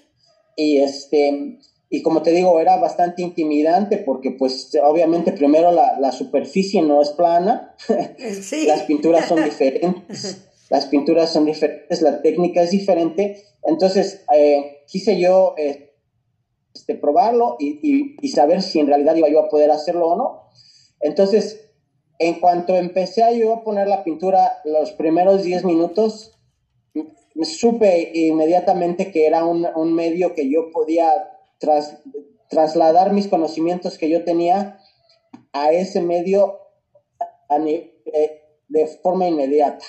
[0.56, 1.58] y este,
[1.90, 7.10] y como te digo, era bastante intimidante porque pues obviamente primero la, superficie no es
[7.10, 7.74] plana,
[8.66, 15.18] las pinturas son diferentes, las pinturas son diferentes, la técnica es diferente, entonces eh, quise
[15.18, 15.94] yo eh,
[16.74, 20.50] este, probarlo y, y, saber si en realidad iba yo a poder hacerlo o no.
[21.00, 21.72] Entonces,
[22.18, 26.38] en cuanto empecé a yo a poner la pintura, los primeros 10 minutos,
[27.42, 31.10] supe inmediatamente que era un, un medio que yo podía
[31.58, 31.98] tras,
[32.48, 34.78] trasladar mis conocimientos que yo tenía
[35.52, 36.60] a ese medio
[37.50, 39.84] eh, de forma inmediata.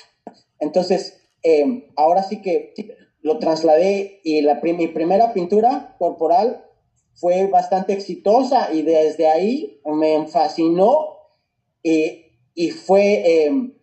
[0.59, 2.73] Entonces, eh, ahora sí que
[3.21, 6.65] lo trasladé y la mi primera pintura corporal
[7.15, 11.17] fue bastante exitosa y desde ahí me fascinó
[11.83, 13.73] y fue em,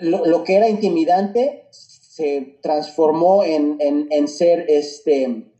[0.00, 5.53] lo, que era intimidante se transformó en, en ser este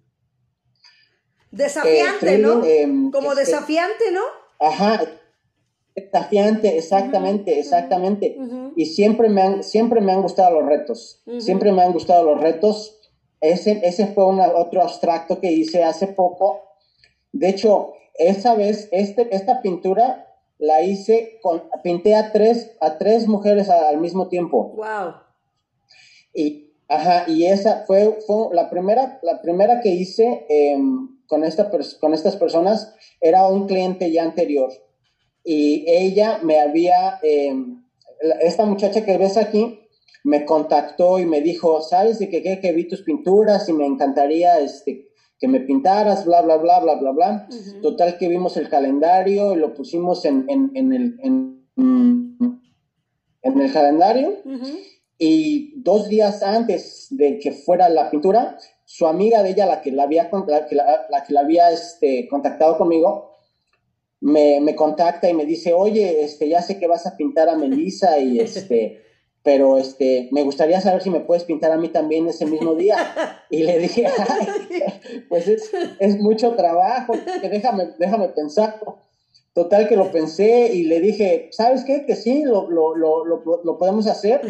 [1.55, 2.65] Desafiante, ¿no?
[2.65, 4.23] Em, Como este, desafiante, ¿no?
[4.59, 5.01] Ajá,
[5.95, 8.37] desafiante, exactamente, exactamente.
[8.77, 12.41] Y siempre me, han, siempre me han gustado los retos, siempre me han gustado los
[12.41, 13.01] retos.
[13.41, 16.63] Ese, ese fue otro abstracto que hice hace poco.
[17.33, 20.27] De hecho, esa vez, este, esta pintura
[20.59, 24.73] la hice, con, pinté a tres, a tres mujeres al mismo tiempo.
[24.77, 25.15] Wow.
[26.33, 30.47] Y, ajá, y esa fue, fue la, primera, la primera que hice.
[30.49, 30.79] Eh,
[31.27, 34.71] con, esta con estas personas era un cliente ya anterior
[35.45, 37.85] y ella me había, em,
[38.41, 39.81] esta muchacha que ves aquí,
[40.25, 42.61] me contactó y me dijo, ¿sabes de qué?
[42.61, 46.95] Que, vi tus pinturas y me encantaría este, que me pintaras, bla, bla, bla, bla,
[46.95, 47.49] bla, bla.
[47.83, 51.69] Total que vimos el calendario y lo pusimos en, en, en el, en,
[53.43, 54.39] en, el calendario.
[55.19, 58.57] Y dos días antes de que fuera la pintura,
[58.95, 62.29] su amiga de ella, la que la había, la que la, que la había este,
[62.29, 63.39] contactado conmigo,
[64.21, 67.57] me, me, contacta y me dice, oye, este, ya sé que vas a pintar a
[67.57, 69.03] Melissa y este,
[69.43, 72.97] pero este, me gustaría saber si me puedes pintar a mí también ese mismo día.
[73.51, 74.07] Y le dije,
[75.29, 78.81] pues es, es, mucho trabajo, que déjame, déjame pensar.
[79.55, 82.07] Total que lo pensé y le dije, ¿sabes qué?
[82.07, 84.41] Que sí, lo, lo, lo, lo podemos hacer.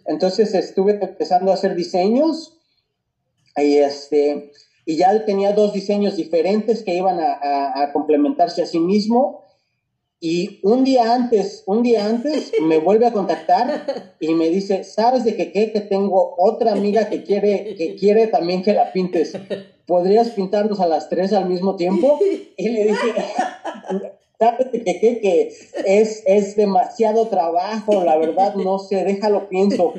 [0.06, 2.54] Entonces estuve empezando a hacer diseños
[3.56, 4.50] y, este,
[4.86, 9.42] y ya tenía dos diseños diferentes que iban a, complementarse a sí mismo.
[10.20, 15.24] Y un día antes, un día antes, me vuelve a contactar y me dice, ¿sabes
[15.24, 15.72] de qué?
[15.72, 19.36] Que tengo otra amiga que quiere, que quiere también que la pintes.
[19.86, 22.18] ¿Podrías pintarnos a las tres al mismo tiempo?
[22.56, 23.14] Y le dije,
[24.38, 25.20] ¿sabes de qué?
[25.20, 25.52] Que
[25.84, 29.92] es, es demasiado trabajo, la verdad, no sé, déjalo pienso.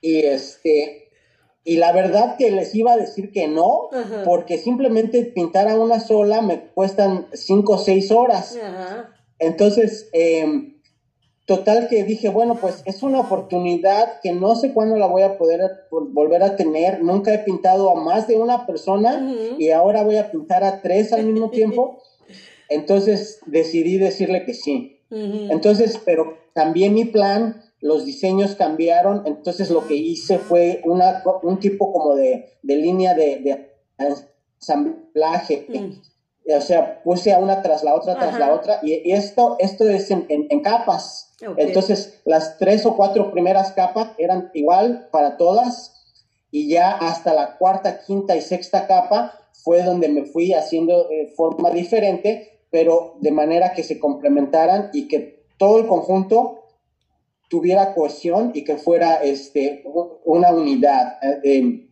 [0.00, 1.05] Y este,
[1.66, 3.88] y la verdad que les iba a decir que no,
[4.24, 8.56] porque simplemente pintar a una sola me cuestan cinco o seis horas.
[9.40, 10.76] Entonces, em,
[11.44, 15.36] total que dije, bueno, pues es una oportunidad que no sé cuándo la voy a
[15.36, 17.02] poder volver a tener.
[17.02, 21.12] Nunca he pintado a más de una persona y ahora voy a pintar a tres
[21.12, 22.00] al mismo tiempo.
[22.68, 25.00] Entonces decidí decirle que sí.
[25.10, 31.58] Entonces, pero también mi plan los diseños cambiaron, entonces lo que hice fue una, un
[31.58, 35.66] tipo como de, línea de, ensamblaje.
[35.68, 36.54] Mm.
[36.56, 40.10] O sea, puse a una tras la otra, tras la otra, y, esto, esto es
[40.10, 41.34] en, capas.
[41.56, 45.92] Entonces, las tres o cuatro primeras capas eran igual para todas,
[46.52, 51.32] y ya hasta la cuarta, quinta y sexta capa fue donde me fui haciendo de
[51.36, 56.65] forma diferente, pero de manera que se complementaran y que todo el conjunto
[57.48, 59.84] tuviera cohesión y que fuera este,
[60.24, 61.18] una unidad.
[61.42, 61.88] Eh,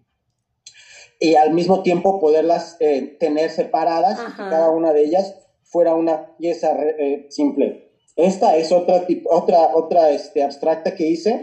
[1.21, 5.95] y al mismo tiempo poderlas eh, tener separadas y que cada una de ellas fuera
[5.95, 7.93] una pieza eh, simple.
[8.17, 11.41] Esta es otra, otra, otra este, abstracta que hice.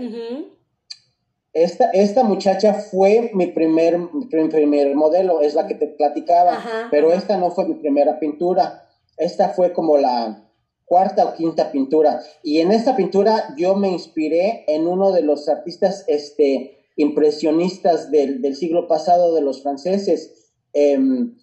[1.53, 6.59] esta, esta muchacha fue mi primer, mi primer modelo, es la que te platicaba,
[6.91, 8.87] pero esta no fue mi primera pintura.
[9.17, 10.50] Esta fue como la,
[10.91, 12.19] cuarta o quinta pintura.
[12.43, 18.53] Y en esta pintura yo me inspiré en uno de los artistas este, impresionistas del,
[18.57, 20.51] siglo pasado de los franceses.
[20.73, 21.37] Em,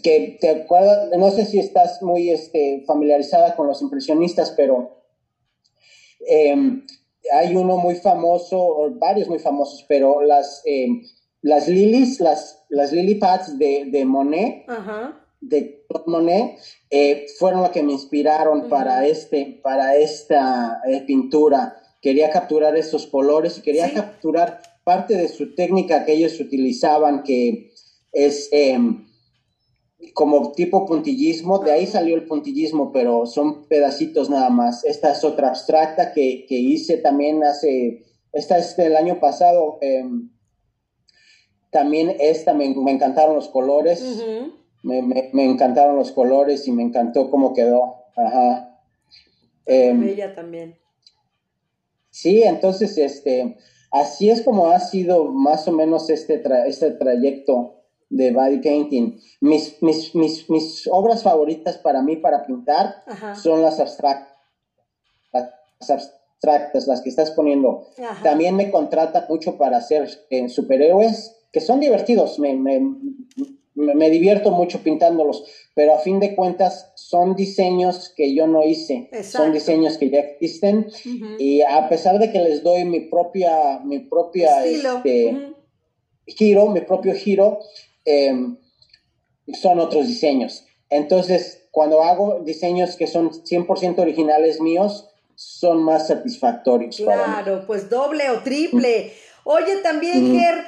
[0.00, 5.02] que te acuerdas, no sé si estás muy este, familiarizada con los impresionistas, pero
[6.28, 6.86] em,
[7.32, 11.02] hay uno muy famoso, varios muy famosos, pero las, em,
[11.42, 14.66] las lilies, las, las lily pads de, de Monet,
[15.48, 16.58] de Monet
[16.90, 21.80] eh, fueron las que me inspiraron para, este, para esta eh, pintura.
[22.00, 27.70] Quería capturar estos colores y quería capturar parte de su técnica que ellos utilizaban, que
[28.12, 29.06] es em,
[30.12, 34.84] como tipo puntillismo, de ahí salió el puntillismo, pero son pedacitos nada más.
[34.84, 39.78] Esta es otra abstracta que, hice también hace, esta es del año pasado.
[39.80, 40.30] Em,
[41.70, 44.00] también esta, me, encantaron los colores,
[44.84, 48.04] me, encantaron los colores y me encantó cómo quedó.
[48.16, 48.78] Ajá.
[49.66, 50.78] Ella em, también.
[52.10, 53.56] Sí, entonces, este,
[53.90, 59.18] así es como ha sido más o menos este, este trayecto de body painting.
[59.40, 63.02] Mis, mis, mis, mis obras favoritas para mí para pintar
[63.42, 64.36] son las abstractas,
[65.32, 67.86] las abstractas, las que estás poniendo.
[68.22, 72.80] También me contrata mucho para hacer eh, superhéroes, que son divertidos, me, me,
[73.74, 75.44] me, divierto mucho pintándolos,
[75.74, 80.20] pero a fin de cuentas son diseños que yo no hice, son diseños que ya
[80.20, 80.86] existen
[81.38, 85.54] y a pesar de que les doy mi propia, mi propia, este,
[86.26, 87.58] giro, mi propio giro,
[88.04, 88.56] Em,
[89.60, 90.64] son otros diseños.
[90.90, 96.96] Entonces, cuando hago diseños que son 100% originales míos, son más satisfactorios.
[96.96, 99.12] Claro, pues doble o triple.
[99.44, 100.64] Oye, también, Ger,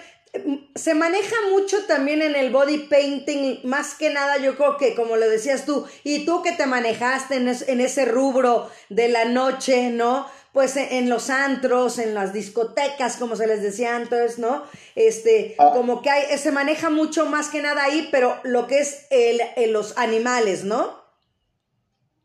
[0.74, 5.16] se maneja mucho también en el body painting, más que nada yo creo que como
[5.16, 10.26] lo decías tú, y tú que te manejaste en, ese rubro de la noche, ¿no?
[10.52, 14.62] pues en los antros, en las discotecas, como se les decía antes, ¿no?
[14.94, 19.04] Este, como que hay, se maneja mucho más que nada ahí, pero lo que es
[19.10, 21.05] el, los animales, ¿no?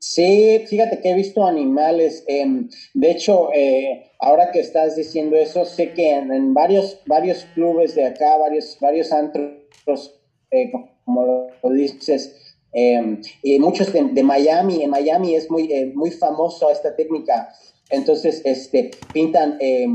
[0.01, 2.23] Sí, fíjate que he visto animales.
[2.27, 7.95] Em, de hecho, eh, ahora que estás diciendo eso, sé que en, varios, varios clubes
[7.95, 10.71] de acá, varios, varios antros, eh,
[11.05, 12.35] como lo dices,
[12.73, 17.49] em, y muchos de, Miami, en Miami es muy, eh, muy famoso esta técnica
[17.91, 19.85] entonces, este, pintan eh,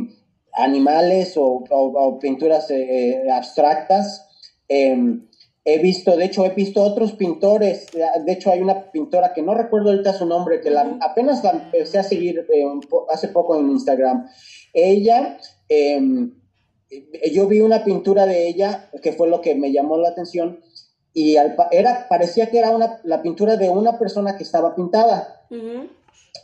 [0.53, 4.23] animales o, pinturas eh, eh, abstractas.
[5.69, 7.89] He visto, de hecho, he visto otros pintores.
[8.25, 11.51] De hecho, hay una pintora que no recuerdo ahorita su nombre, que la, apenas la
[11.51, 12.47] empecé a seguir
[13.11, 14.29] hace poco en Instagram.
[14.73, 15.39] Ella,
[15.69, 16.33] em,
[17.33, 20.61] yo vi una pintura de ella que fue lo que me llamó la atención
[21.13, 21.37] y
[21.73, 25.47] era, parecía que era una, la pintura de una persona que estaba pintada.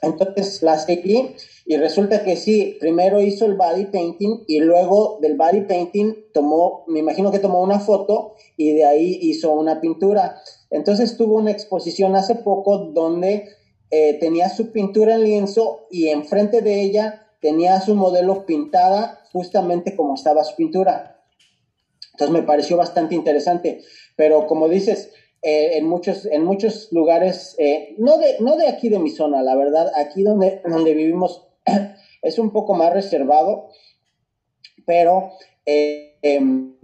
[0.02, 5.36] Entonces la seguí y resulta que sí, primero hizo el body painting y luego del
[5.36, 10.42] body painting tomó, me imagino que tomó una foto y de ahí hizo una pintura.
[10.70, 13.48] Entonces tuvo una exposición hace poco donde
[13.90, 19.94] eh, tenía su pintura en lienzo y enfrente de ella tenía su modelo pintada justamente
[19.94, 21.22] como estaba su pintura.
[22.12, 23.82] Entonces me pareció bastante interesante.
[24.16, 25.10] Pero como dices,
[25.45, 29.43] eh, en, muchos, en muchos lugares, eh, no, de, no de aquí de mi zona,
[29.43, 31.49] la verdad, aquí donde, donde vivimos
[32.22, 33.68] es un poco más reservado,
[34.86, 35.32] pero
[35.66, 36.74] eh, em,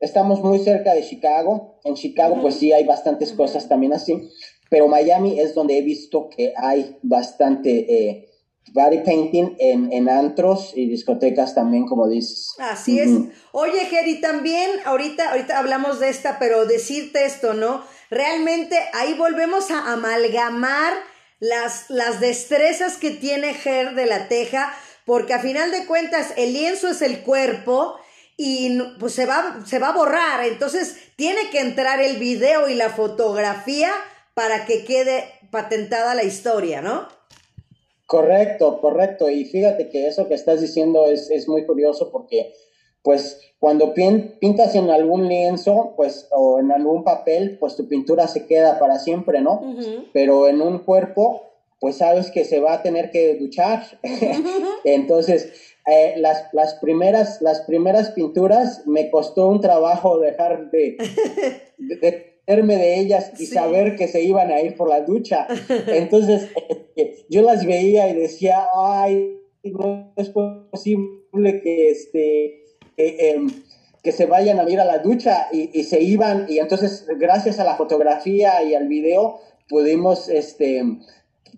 [0.00, 1.80] estamos muy cerca de Chicago.
[1.84, 4.28] En Chicago, pues sí, hay bastantes cosas también así,
[4.68, 8.28] pero Miami es donde he visto que hay bastante
[8.72, 12.54] body painting en, en, antros y discotecas también, como dices.
[12.58, 13.10] Así es.
[13.52, 17.82] Oye, Geri, también ahorita, ahorita hablamos de esta, pero decirte esto, ¿no?
[18.10, 20.92] Realmente ahí volvemos a amalgamar
[21.40, 26.52] las, las destrezas que tiene Ger de la Teja, porque a final de cuentas el
[26.52, 27.96] lienzo es el cuerpo
[28.36, 32.74] y pues se va, se va a borrar, entonces tiene que entrar el video y
[32.74, 33.90] la fotografía
[34.34, 37.08] para que quede patentada la historia, ¿no?
[38.08, 39.28] Correcto, correcto.
[39.28, 42.54] Y fíjate que eso que estás diciendo es, es muy curioso porque,
[43.02, 48.46] pues, cuando pintas en algún lienzo, pues, o en algún papel, pues tu pintura se
[48.46, 49.60] queda para siempre, ¿no?
[50.14, 51.42] Pero en un cuerpo,
[51.80, 53.82] pues sabes que se va a tener que duchar.
[54.84, 55.52] Entonces,
[55.86, 60.96] eh, las, las, primeras, las primeras pinturas me costó un trabajo dejar de,
[61.76, 65.46] de de ellas y saber que se iban a ir por la ducha.
[65.86, 72.64] Entonces, este, yo las veía y decía, ay, no es posible que, este,
[72.96, 73.48] em,
[74.02, 76.46] que se vayan a ir a la ducha y, se iban.
[76.48, 80.82] Y entonces, gracias a la fotografía y al video, pudimos este,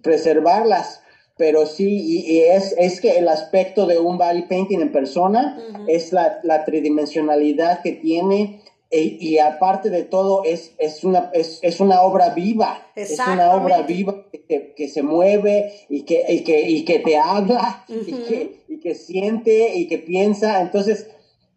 [0.03, 1.03] preservarlas.
[1.37, 6.13] Pero sí, y, es, es, que el aspecto de un body painting en persona es
[6.13, 8.61] la, la tridimensionalidad que tiene
[8.91, 12.89] e, y aparte de todo, es, es, una, es, es una obra viva.
[12.97, 17.17] Es una obra viva que, que se mueve y que, y que, y que te
[17.17, 20.61] habla y, que, y, que, siente y que piensa.
[20.61, 21.07] Entonces,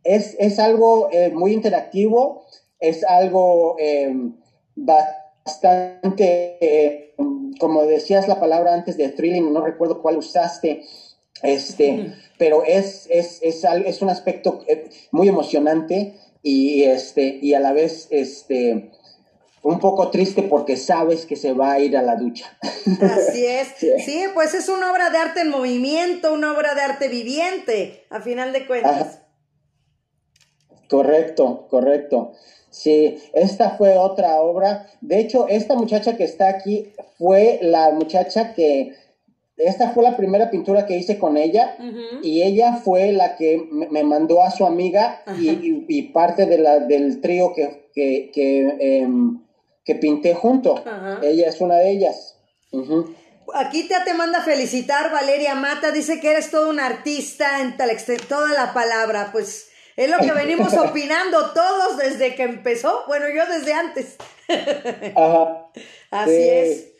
[0.04, 2.46] es, es algo eh, muy interactivo,
[2.80, 4.36] es algo em,
[4.76, 7.16] bastante, eh,
[7.60, 10.84] como decías la palabra antes de thrilling, no recuerdo cuál usaste,
[11.42, 16.14] este, pero es, es, es, es un aspecto eh, muy emocionante
[16.44, 18.92] y, este, y a la vez este,
[19.64, 22.58] un poco triste porque sabes que se va a ir a la ducha.
[23.02, 23.70] Así es.
[24.06, 28.22] Sí, pues es una obra de arte en movimiento, una obra de arte viviente, a
[28.22, 29.20] final de cuentas.
[30.90, 32.34] Correcto, correcto.
[32.70, 34.88] Sí, esta fue otra obra.
[35.00, 38.96] De hecho, esta muchacha que está aquí fue la muchacha que
[39.58, 41.78] esta fue la primera pintura que hice con ella
[42.24, 47.22] y ella fue la que me mandó a su amiga y, parte de la, del
[47.22, 49.42] trío que, que, que, em,
[50.02, 50.84] pinté junto.
[51.22, 52.40] Ella es una de ellas.
[53.54, 57.92] Aquí te, te manda felicitar Valeria Mata, dice que eres todo un artista en tal
[58.28, 63.46] toda la palabra, pues es lo que venimos opinando todos desde que empezó, bueno, yo
[63.46, 64.16] desde antes.
[65.16, 65.68] Ajá.
[66.12, 66.93] Así es.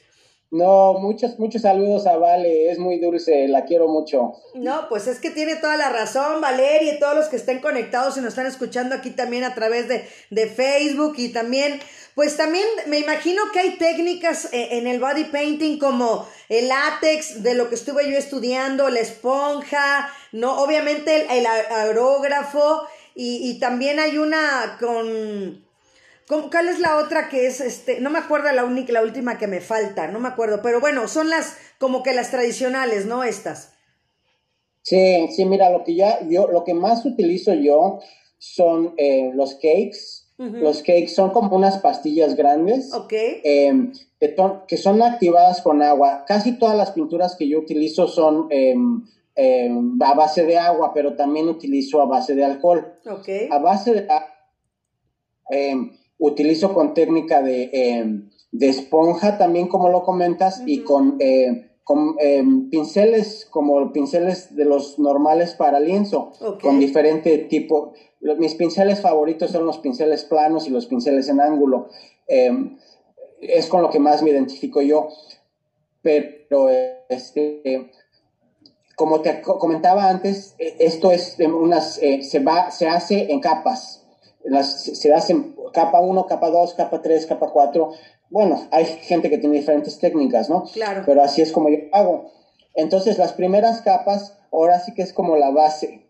[0.54, 4.34] No, muchos, muchos saludos a Vale, es muy dulce, la quiero mucho.
[4.54, 8.18] No, pues es que tiene toda la razón, Valeria, y todos los que estén conectados
[8.18, 11.80] y nos están escuchando aquí también a través de, de Facebook y también,
[12.14, 17.42] pues también me imagino que hay técnicas eh, en el body painting como el látex,
[17.42, 22.84] de lo que estuve yo estudiando, la esponja, no, obviamente el, aerógrafo
[23.16, 25.64] y, y también hay una con
[26.28, 28.00] ¿Cuál es la otra que es este?
[28.00, 31.08] No me acuerdo la única, la última que me falta, no me acuerdo, pero bueno,
[31.08, 33.24] son las como que las tradicionales, ¿no?
[33.24, 33.74] Estas.
[34.84, 38.00] Sí, sí, mira, lo que ya yo, lo que más utilizo yo
[38.38, 40.22] son eh, los cakes.
[40.38, 42.94] Los cakes son como unas pastillas grandes.
[42.94, 43.14] Ok.
[43.14, 43.94] Em,
[44.68, 46.26] que, son activadas con agua.
[46.28, 49.04] Casi todas las pinturas que yo utilizo son em,
[49.36, 52.94] em, a base de agua, pero también utilizo a base de alcohol.
[53.06, 53.30] Ok.
[53.52, 54.08] A base de
[56.26, 62.16] utilizo con técnica de, em, de esponja también, como lo comentas, y con, eh, con
[62.20, 67.92] em, pinceles, como pinceles de los normales para lienzo, con diferente tipo.
[68.38, 71.90] Mis pinceles favoritos son los pinceles planos y los pinceles en ángulo.
[72.28, 72.78] Em,
[73.42, 75.10] es con lo que más me identifico yo.
[76.02, 76.70] Pero,
[77.10, 77.92] este,
[78.96, 84.03] como te comentaba antes, e, esto es unas, eh, se va, se hace en capas
[84.44, 87.92] las, se hacen capa 1, capa 2, capa 3, capa 4.
[88.30, 90.64] Bueno, hay gente que tiene diferentes técnicas, ¿no?
[90.74, 91.04] Claro.
[91.06, 92.32] Pero así es como yo hago.
[92.76, 96.10] Entonces, las primeras capas, ahora sí que es como la base.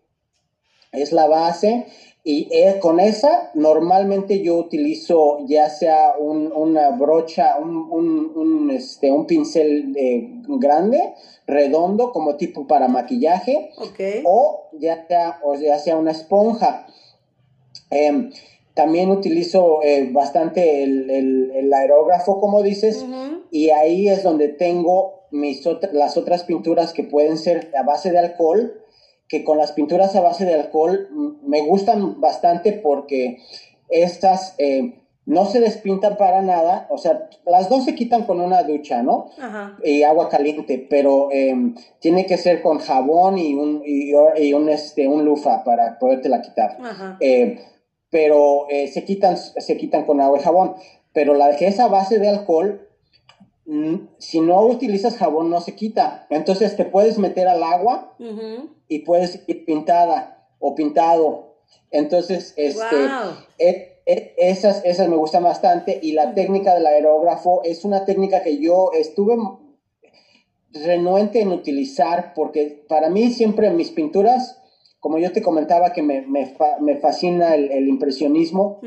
[0.92, 1.86] Es la base
[2.26, 9.94] y eh, con esa normalmente yo utilizo ya sea una brocha, un, este, un pincel
[9.94, 11.12] eh, grande,
[11.46, 13.72] redondo, como tipo para maquillaje,
[14.24, 16.86] o, ya sea, o ya sea una esponja.
[17.90, 18.30] Em,
[18.74, 23.04] también utilizo eh, bastante el, aerógrafo, como dices,
[23.50, 28.18] y ahí es donde tengo mis las otras pinturas que pueden ser a base de
[28.18, 28.80] alcohol,
[29.28, 31.08] que con las pinturas a base de alcohol
[31.42, 33.38] me gustan bastante porque
[33.88, 34.94] estas eh,
[35.26, 39.30] no se despintan para nada, o sea, las dos se quitan con una ducha, ¿no?
[39.82, 45.08] Y agua caliente, pero em, tiene que ser con jabón y un, y, un, este,
[45.08, 46.78] un lufa para podértela quitar.
[47.20, 47.58] Eh,
[48.10, 50.74] pero eh, se, quitan, se quitan con agua y jabón.
[51.12, 52.86] Pero la que es a base de alcohol,
[53.64, 56.26] mm, si no utilizas jabón no se quita.
[56.28, 58.14] Entonces te puedes meter al agua
[58.88, 61.54] y puedes ir pintada o pintado.
[61.90, 63.08] Entonces, este,
[64.06, 65.98] esas, esas me gustan bastante.
[66.02, 69.36] Y la técnica del aerógrafo es una técnica que yo estuve
[70.72, 74.60] renuente en utilizar porque para mí siempre mis pinturas
[75.04, 78.80] como yo te comentaba que me, fascina el, impresionismo,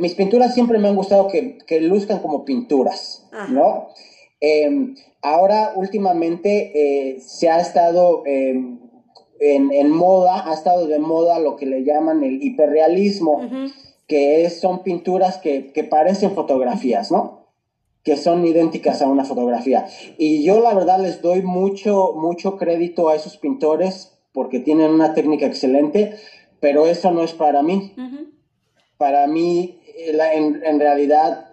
[0.00, 3.90] mis pinturas siempre me han gustado que, luzcan como pinturas, ¿no?
[4.40, 8.80] Em, ahora, últimamente, eh, se ha estado em,
[9.42, 13.40] en, moda, ha estado de moda lo que le llaman el hiperrealismo,
[14.06, 17.42] que son pinturas que, que parecen fotografías, ¿no?
[18.04, 19.86] que son idénticas a una fotografía.
[20.18, 25.14] Y yo la verdad les doy mucho, mucho crédito a esos pintores porque tienen una
[25.14, 26.16] técnica excelente,
[26.60, 27.94] pero eso no es para mí.
[28.96, 31.51] Para mí, en, realidad,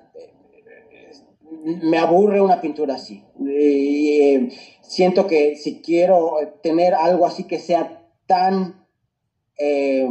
[1.64, 3.24] me aburre una pintura así.
[3.48, 4.50] Eh,
[4.82, 8.86] siento que si quiero tener algo así que sea tan
[9.58, 10.08] eh,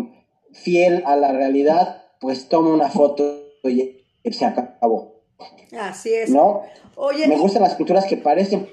[0.53, 5.23] fiel a la realidad, pues tomo una foto y se acabó.
[5.79, 6.31] Así es.
[6.31, 6.63] ¿No?
[6.97, 8.69] Oye, me gustan las pinturas que parecen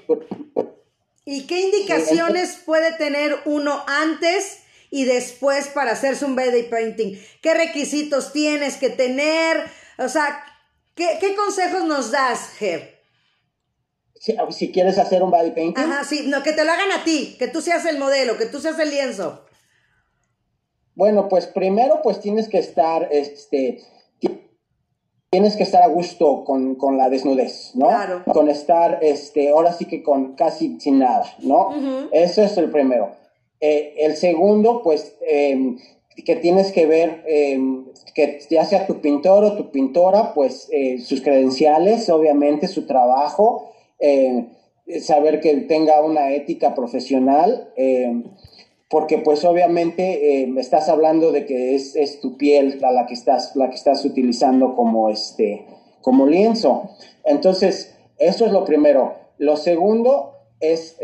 [1.24, 4.60] ¿Y qué indicaciones puede tener uno antes
[4.90, 7.18] y después para hacerse un body painting?
[7.42, 9.64] ¿Qué requisitos tienes que tener?
[9.98, 10.44] O sea,
[10.96, 12.96] ¿qué, consejos nos das, Ger?
[14.50, 15.84] Si, quieres hacer un body painting.
[15.84, 18.46] Ajá, sí, no, que te lo hagan a ti, que tú seas el modelo, que
[18.46, 19.44] tú seas el lienzo.
[20.94, 23.82] Bueno, pues primero pues tienes que estar, este,
[25.30, 27.88] tienes que estar a gusto con, con la desnudez, ¿no?
[27.88, 28.24] Claro.
[28.24, 32.08] Con estar, este, ahora sí que con casi sin nada, ¿no?
[32.10, 33.14] Eso es el primero.
[33.60, 35.78] Eh, el segundo, pues, em,
[36.24, 40.98] que tienes que ver em, que ya sea tu pintor o tu pintora, pues eh,
[41.00, 44.46] sus credenciales, obviamente su trabajo, eh,
[45.00, 48.24] saber que tenga una ética profesional, em,
[48.88, 53.56] porque pues obviamente estás hablando de que es, es, tu piel la, la, que estás,
[53.56, 55.66] la que estás utilizando como, este,
[56.02, 56.90] como lienzo.
[57.24, 59.14] Entonces, eso es lo primero.
[59.38, 60.96] Lo segundo es,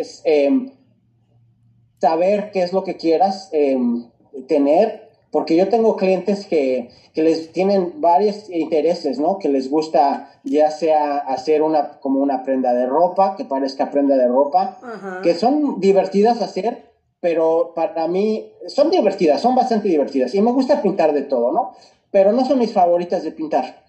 [2.00, 4.06] saber qué es lo que quieras em,
[4.46, 9.38] tener, porque yo tengo clientes que, que, les tienen varios intereses, ¿no?
[9.38, 14.16] Que les gusta ya sea hacer una, como una prenda de ropa, que parezca prenda
[14.16, 14.78] de ropa,
[15.22, 20.34] que son divertidas hacer, pero para mí son divertidas, son bastante divertidas.
[20.34, 21.72] Y me gusta pintar de todo, ¿no?
[22.10, 23.84] Pero no son mis favoritas de pintar.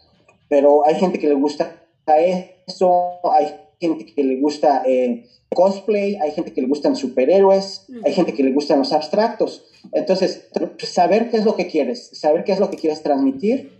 [0.48, 1.76] Pero hay gente que le gusta
[2.06, 8.14] eso, hay gente que le gusta eh, cosplay, hay gente que le gustan superhéroes, hay
[8.14, 9.66] gente que le gustan los abstractos.
[9.92, 10.48] Entonces,
[10.80, 13.72] saber qué es lo que quieres, saber qué es lo que quieres transmitir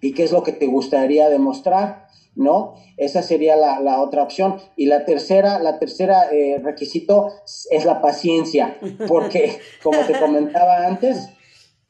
[0.00, 2.74] y qué es lo que te gustaría demostrar, ¿no?
[2.96, 4.56] Esa sería la, otra opción.
[4.76, 7.32] Y la tercera, la tercera eh, requisito
[7.70, 11.28] es la paciencia, porque como te comentaba antes,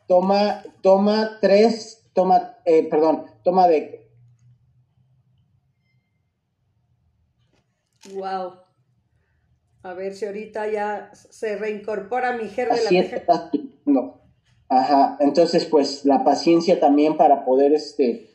[0.07, 4.07] toma, toma tres, toma, eh, perdón, toma de...
[8.14, 8.54] Wow.
[9.82, 13.50] A ver si ahorita ya se reincorpora mi ger de la
[13.84, 14.20] no.
[14.68, 18.28] Ajá, entonces pues la paciencia también para poder este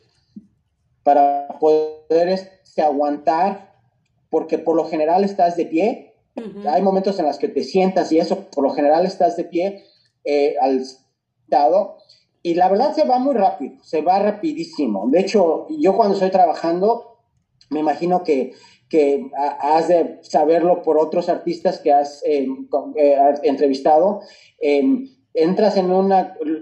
[1.04, 3.74] para poder este, aguantar
[4.30, 6.10] porque por lo general estás de pie.
[6.68, 9.84] Hay momentos en los que te sientas y eso, por lo general estás de pie
[10.24, 11.98] eh, al estado
[12.42, 15.08] y la verdad se va muy rápido, se va rapidísimo.
[15.08, 17.20] De hecho, yo cuando estoy trabajando,
[17.70, 18.52] me imagino que
[18.94, 19.28] que
[19.58, 22.46] has de saberlo por otros artistas que has eh,
[22.96, 24.20] eh, entrevistado.
[25.34, 26.14] entras en un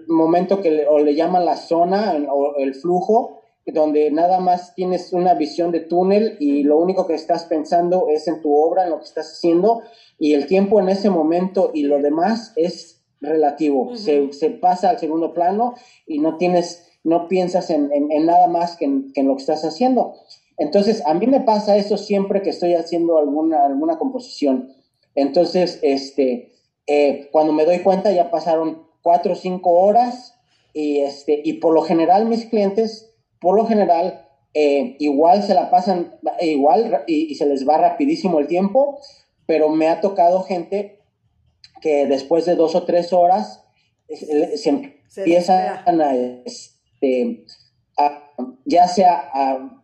[0.09, 5.12] momento que le, o le llaman la zona o el flujo, donde nada más tienes
[5.12, 8.91] una visión de túnel y lo único que estás pensando es en tu obra, en
[8.93, 9.83] lo que estás haciendo,
[10.18, 14.99] y el tiempo en ese momento y lo demás es relativo, se, se, pasa al
[14.99, 15.74] segundo plano
[16.07, 19.43] y no tienes, no piensas en, en, nada más que en, que en, lo que
[19.43, 20.14] estás haciendo.
[20.59, 24.72] Entonces, a mí me pasa eso siempre que estoy haciendo alguna, alguna composición.
[25.14, 26.53] Entonces, este,
[26.86, 30.34] eh, cuando me doy cuenta ya pasaron cuatro o cinco horas
[30.72, 35.70] y, este, y por lo general mis clientes, por lo general, eh, igual se la
[35.70, 38.98] pasan igual y, se les va rapidísimo el tiempo,
[39.46, 41.00] pero me ha tocado gente
[41.80, 43.64] que después de dos o tres horas
[44.09, 47.44] eh, se, empiezan a, este,
[47.96, 48.30] a,
[48.64, 49.82] ya sea a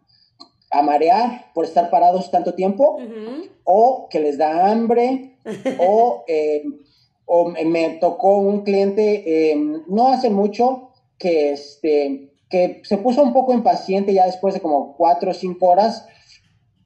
[0.70, 2.98] a marear por estar parados tanto tiempo,
[3.64, 5.36] o que les da hambre,
[5.78, 6.64] o, eh,
[7.26, 13.32] o me tocó un cliente em, no hace mucho que, este, que se puso un
[13.32, 16.06] poco impaciente ya después de como cuatro o cinco horas,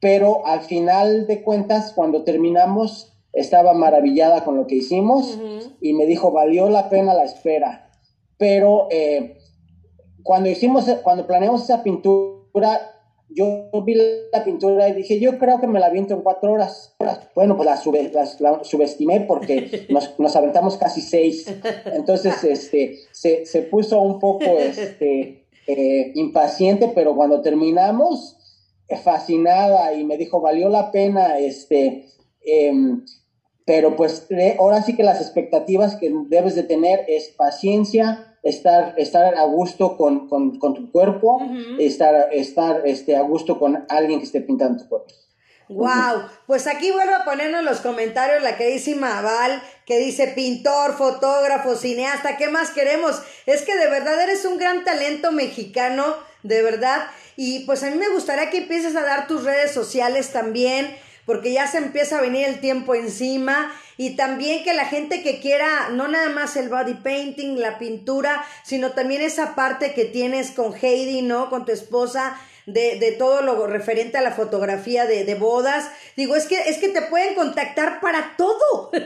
[0.00, 5.38] pero al final de cuentas, cuando terminamos, estaba maravillada con lo que hicimos
[5.80, 7.90] y me dijo, valió la pena la espera.
[8.36, 9.38] Pero eh,
[10.22, 12.91] cuando hicimos, cuando planeamos esa pintura,
[13.34, 13.94] yo vi
[14.32, 16.94] la pintura y dije, yo creo que me la aviento en cuatro horas.
[17.34, 19.86] Bueno, pues la, subestimé porque
[20.18, 21.46] nos, aventamos casi seis.
[21.86, 28.36] Entonces, este, se, puso un poco este, eh, impaciente, pero cuando terminamos,
[28.88, 32.06] eh, fascinada y me dijo, valió la pena, este,
[32.44, 33.04] em,
[33.64, 34.26] pero pues
[34.58, 39.96] ahora sí que las expectativas que debes de tener es paciencia, estar, estar a gusto
[39.96, 41.40] con, tu cuerpo,
[41.78, 45.12] estar, estar este, a gusto con alguien que esté pintando tu cuerpo.
[45.68, 50.92] Wow, pues aquí vuelvo a poner en los comentarios la queridísima Val, que dice pintor,
[50.96, 53.22] fotógrafo, cineasta, ¿qué más queremos?
[53.46, 56.04] Es que de verdad eres un gran talento mexicano,
[56.42, 57.06] de verdad.
[57.36, 60.94] Y pues a mí me gustaría que empieces a dar tus redes sociales también,
[61.26, 65.40] porque ya se empieza a venir el tiempo encima y también que la gente que
[65.40, 70.50] quiera no nada más el body painting, la pintura, sino también esa parte que tienes
[70.50, 71.50] con Heidi, ¿no?
[71.50, 75.90] Con tu esposa, de, de, todo lo referente a la fotografía de, de, bodas.
[76.16, 78.90] Digo, es que, es que te pueden contactar para todo.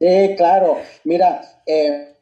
[0.00, 0.78] Sí, claro.
[1.04, 2.14] Mira, eh,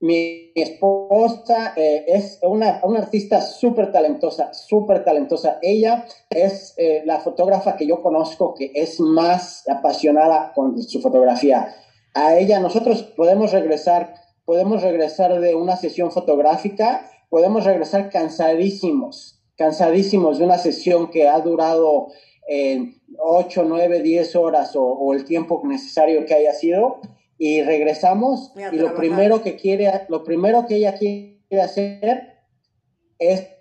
[0.00, 5.58] mi esposa eh, es una, artista súper talentosa, súper talentosa.
[5.62, 11.74] Ella es eh, la fotógrafa que yo conozco que es más apasionada con su fotografía.
[12.14, 20.38] A ella nosotros podemos regresar, podemos regresar de una sesión fotográfica podemos regresar cansadísimos, cansadísimos
[20.38, 22.08] de una sesión que ha durado
[22.48, 27.00] eh, 8, 9, 10 horas o, el tiempo necesario que haya sido
[27.38, 32.34] y regresamos y, lo primero que quiere, lo primero que ella quiere hacer
[33.18, 33.58] es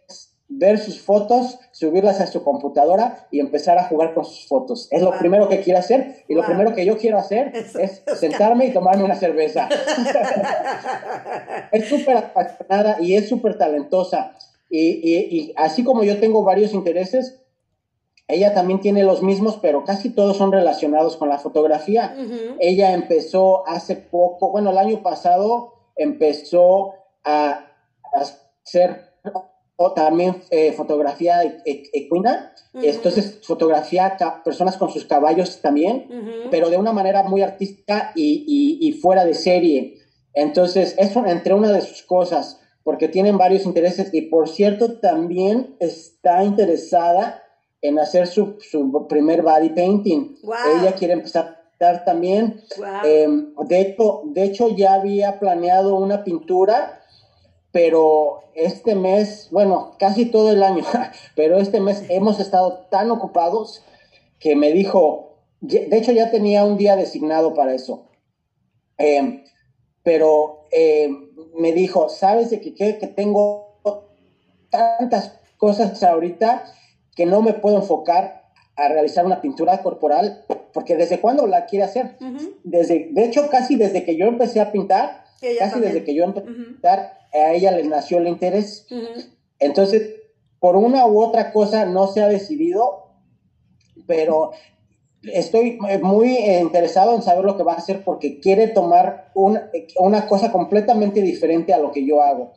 [0.50, 4.88] ver sus fotos, subirlas a su computadora y empezar a jugar con sus fotos.
[4.92, 8.68] Es lo primero que quiere hacer y lo primero que yo quiero hacer es sentarme
[8.68, 9.68] y tomarme una cerveza.
[11.72, 14.36] es súper apasionada y es súper talentosa.
[14.70, 17.40] Y, así como yo tengo varios intereses,
[18.28, 22.16] ella también tiene los mismos, pero casi todos son relacionados con la fotografía.
[22.60, 27.68] Ella empezó hace poco, bueno, el año pasado empezó a
[28.14, 29.08] hacer
[29.80, 36.92] o también eh, fotografía equina, entonces fotografía personas con sus caballos también, pero de una
[36.92, 40.00] manera muy artística y, y, fuera de serie.
[40.34, 45.76] Entonces, eso entre una de sus cosas, porque tienen varios intereses y por cierto también
[45.80, 47.44] está interesada
[47.82, 50.38] en hacer su, su primer body painting.
[50.80, 52.62] Ella quiere empezar a pintar también.
[53.04, 56.98] Em, de, hecho, de hecho, ya había planeado una pintura
[57.78, 60.84] pero este mes, bueno, casi todo el año,
[61.36, 63.84] pero este mes hemos estado tan ocupados
[64.40, 68.08] que me dijo, de hecho ya tenía un día designado para eso,
[68.98, 69.44] em,
[70.02, 72.98] pero em, me dijo, ¿sabes de qué?
[72.98, 73.80] Que tengo
[74.72, 76.64] tantas cosas ahorita
[77.18, 78.44] que no me puedo enfocar
[78.76, 82.16] a realizar una pintura corporal, porque desde cuándo la quiere hacer.
[82.64, 85.26] desde, de hecho, casi desde que yo empecé a pintar,
[85.58, 88.86] casi desde que yo empecé a pintar, a ella le nació el interés.
[89.60, 90.14] Entonces,
[90.60, 93.08] por una u otra cosa no se ha decidido,
[94.06, 94.52] pero
[95.24, 100.52] estoy muy interesado en saber lo que va a hacer porque quiere tomar una cosa
[100.52, 102.54] completamente diferente a lo que yo hago.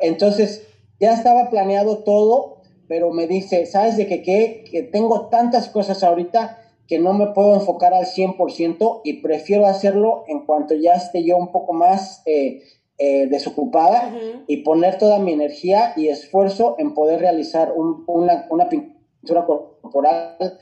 [0.00, 0.66] Entonces,
[0.98, 2.61] ya estaba planeado todo,
[2.92, 4.64] pero me dice, ¿sabes de qué?
[4.70, 10.24] Que tengo tantas cosas ahorita que no me puedo enfocar al 100% y prefiero hacerlo
[10.28, 12.62] en cuanto ya esté yo un poco más eh,
[12.98, 14.14] eh, desocupada
[14.46, 20.58] y poner toda mi energía y esfuerzo en poder realizar una, una pintura corporal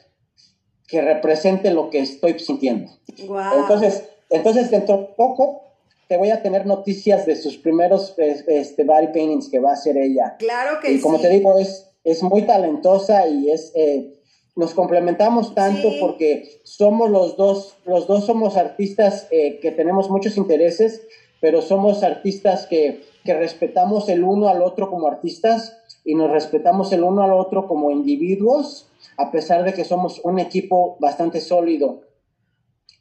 [0.87, 2.93] que represente lo que estoy sintiendo.
[3.09, 5.62] Entonces, entonces, dentro de poco
[6.07, 9.97] te voy a tener noticias de sus primeros este, body paintings que va a hacer
[9.97, 10.37] ella.
[10.39, 13.73] Claro que y como te digo, es, es muy talentosa y es...
[13.75, 14.17] Eh,
[14.57, 20.37] nos complementamos tanto porque somos los dos, los dos somos artistas eh, que tenemos muchos
[20.37, 21.03] intereses
[21.41, 27.05] pero somos artistas que, respetamos el uno al otro como artistas y nos respetamos el
[27.05, 32.01] uno al otro como individuos, a pesar de que somos un equipo bastante sólido.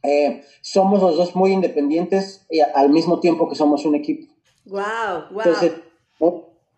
[0.04, 4.32] Eh, somos los dos muy independientes y al mismo tiempo que somos un equipo.
[4.66, 5.42] Wow, wow.
[5.46, 5.72] Entonces,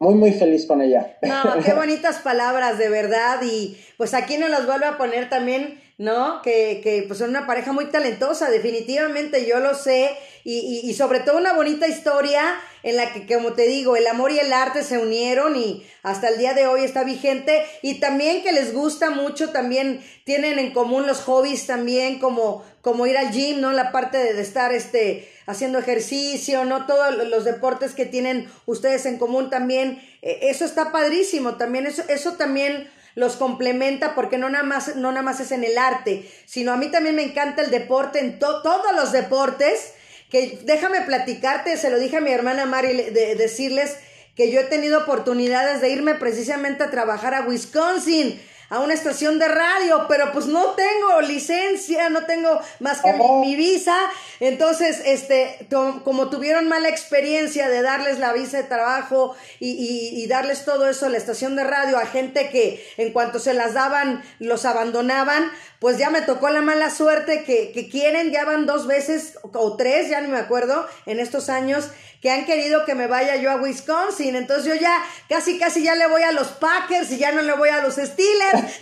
[0.01, 1.15] muy, muy feliz con ella.
[1.21, 3.39] No, qué bonitas palabras, de verdad.
[3.43, 6.41] Y pues aquí nos las vuelve a poner también ¿no?
[6.41, 10.09] Que, que pues son una pareja muy talentosa, definitivamente yo lo sé,
[10.43, 12.41] y, y, sobre todo una bonita historia
[12.81, 16.29] en la que, como te digo, el amor y el arte se unieron y hasta
[16.29, 20.73] el día de hoy está vigente, y también que les gusta mucho, también tienen en
[20.73, 23.71] común los hobbies también, como, como ir al gym, ¿no?
[23.71, 26.85] La parte de, estar este, haciendo ejercicio, ¿no?
[26.85, 32.03] Todos los deportes que tienen ustedes en común también, eh, eso está padrísimo, también eso,
[32.07, 36.29] eso también los complementa porque no nada más, no nada más es en el arte,
[36.45, 39.93] sino a mí también me encanta el deporte, en todos los deportes,
[40.29, 43.97] que déjame platicarte, se lo dije a mi hermana Mari, de, decirles
[44.35, 48.41] que yo he tenido oportunidades de irme precisamente a trabajar a Wisconsin
[48.71, 53.57] a una estación de radio, pero pues no tengo licencia, no tengo más que mi,
[53.57, 53.95] visa.
[54.39, 55.67] Entonces, este,
[56.05, 61.09] como tuvieron mala experiencia de darles la visa de trabajo y, darles todo eso a
[61.09, 65.97] la estación de radio a gente que en cuanto se las daban los abandonaban, pues
[65.97, 70.09] ya me tocó la mala suerte que, que quieren, ya van dos veces o tres,
[70.09, 71.89] ya ni me acuerdo, en estos años
[72.21, 74.35] que han querido que me vaya yo a Wisconsin.
[74.35, 77.53] Entonces yo ya casi, casi ya le voy a los Packers y ya no le
[77.53, 78.79] voy a los Steelers,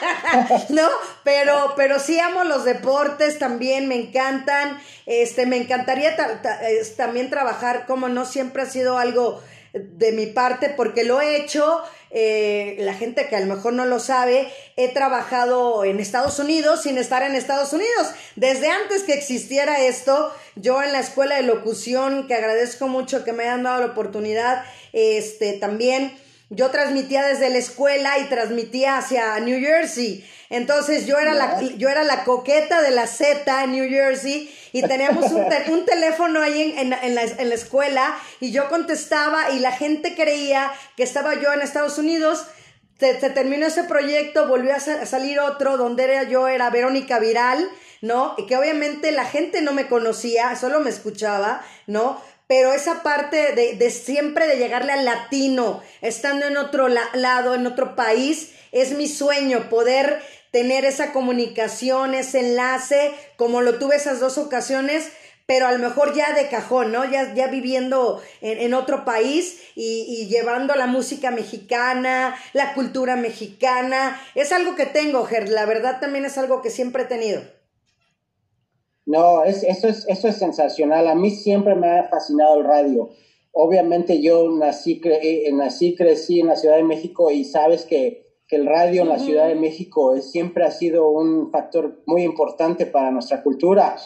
[0.70, 0.88] ¿no?
[1.22, 4.80] Pero, pero sí amo los deportes también, me encantan.
[5.06, 6.16] Este, me encantaría
[6.96, 9.40] también trabajar, como no siempre ha sido algo
[9.72, 13.84] de mi parte porque lo he hecho, eh, la gente que a lo mejor no
[13.84, 18.08] lo sabe, he trabajado en Estados Unidos sin estar en Estados Unidos.
[18.36, 23.32] Desde antes que existiera esto, yo en la escuela de locución, que agradezco mucho que
[23.32, 26.12] me hayan dado la oportunidad, este, también
[26.50, 30.28] yo transmitía desde la escuela y transmitía hacia New Jersey.
[30.50, 34.82] Entonces yo era, la, yo era la coqueta de la Z en New Jersey y
[34.82, 39.60] teníamos un, un teléfono ahí en, en, la, en, la, escuela y yo contestaba y
[39.60, 42.46] la gente creía que estaba yo en Estados Unidos.
[42.98, 47.70] Se, terminó ese proyecto, volvió a, salir otro donde era yo, era Verónica Viral,
[48.02, 48.34] ¿no?
[48.36, 52.20] Y que obviamente la gente no me conocía, solo me escuchaba, ¿no?
[52.50, 57.64] Pero esa parte de, de siempre de llegarle al latino, estando en otro lado, en
[57.64, 60.20] otro país, es mi sueño, poder
[60.50, 65.12] tener esa comunicación, ese enlace, como lo tuve esas dos ocasiones,
[65.46, 67.04] pero a lo mejor ya de cajón, ¿no?
[67.08, 74.20] Ya, ya viviendo en, otro país y, y, llevando la música mexicana, la cultura mexicana.
[74.34, 77.59] Es algo que tengo, Ger, la verdad también es algo que siempre he tenido.
[79.10, 81.08] No, es, eso, es, eso es sensacional.
[81.08, 83.10] A mí siempre me ha fascinado el radio.
[83.52, 88.56] Obviamente yo nací, cre nací, crecí en la Ciudad de México y sabes que que
[88.56, 92.84] el radio en la Ciudad de México es, siempre ha sido un factor muy importante
[92.84, 93.96] para nuestra cultura.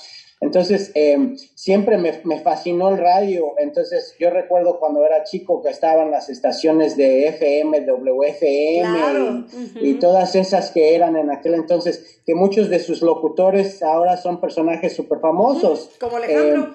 [0.41, 3.55] Entonces, em, siempre me, me, fascinó el radio.
[3.59, 9.47] Entonces, yo recuerdo cuando era chico que estaban las estaciones de FM, WFM
[9.81, 14.41] y, todas esas que eran en aquel entonces, que muchos de sus locutores ahora son
[14.41, 15.91] personajes súper famosos.
[15.99, 16.65] Como Alejandro.
[16.65, 16.75] Em,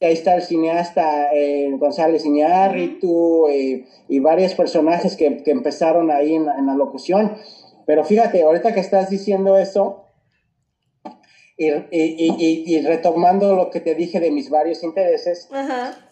[0.00, 6.34] ahí está el cineasta eh, González Iñárritu eh, y varios personajes que, que empezaron ahí
[6.34, 7.36] en la, locución.
[7.86, 10.04] Pero fíjate, ahorita que estás diciendo eso,
[11.58, 15.48] y, y, y, retomando lo que te dije de mis varios intereses,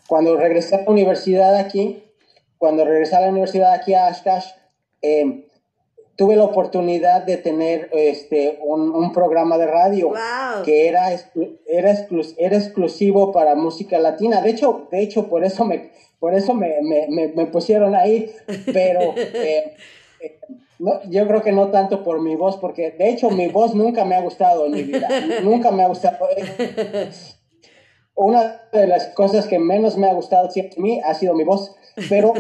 [0.09, 2.03] cuando regresé a la universidad aquí,
[2.59, 4.47] cuando regresé a la universidad aquí a Ashkash,
[5.03, 5.47] eh,
[6.17, 10.13] tuve la oportunidad de tener este, un, programa de radio
[10.65, 11.13] que era,
[11.67, 12.07] era,
[12.39, 14.41] era exclusivo para música latina.
[14.41, 18.35] De hecho, de hecho por eso me, por eso me, me, me, pusieron ahí,
[18.73, 19.77] pero eh,
[20.21, 20.39] eh,
[20.79, 24.05] no, yo creo que no tanto por mi voz, porque de hecho mi voz nunca
[24.05, 25.09] me ha gustado en mi vida,
[25.43, 26.19] nunca me ha gustado.
[28.15, 31.75] Una de las cosas que menos me ha gustado a mí ha sido mi voz,
[32.09, 32.33] pero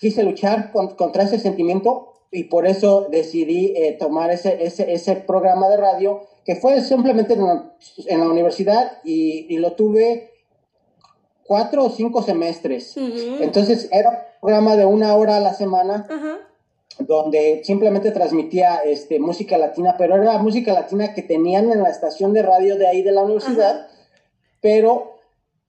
[0.00, 5.68] quise luchar contra ese sentimiento y por eso decidí eh, tomar ese, ese, ese, programa
[5.68, 7.74] de radio que fue simplemente en la,
[8.06, 10.30] en la universidad y, y, lo tuve
[11.44, 12.96] cuatro o cinco semestres.
[12.96, 16.06] Entonces era un programa de una hora a la semana.
[17.00, 22.32] Donde simplemente transmitía este, música latina, pero era música latina que tenían en la estación
[22.32, 23.88] de radio de ahí de la universidad,
[24.60, 25.16] pero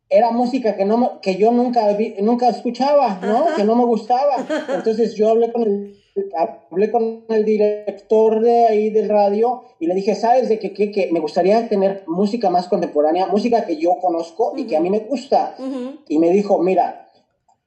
[0.10, 3.46] era música que, no, que yo nunca, nunca escuchaba, ¿no?
[3.56, 4.46] Que no me gustaba.
[4.76, 6.02] Entonces yo hablé con el
[6.38, 10.74] hablé con el director de ahí del radio y le dije, ¿sabes de qué?
[10.74, 14.90] Que, me gustaría tener música más contemporánea, música que yo conozco y que a mí
[14.90, 15.56] me gusta.
[16.08, 17.10] Y me dijo, mira,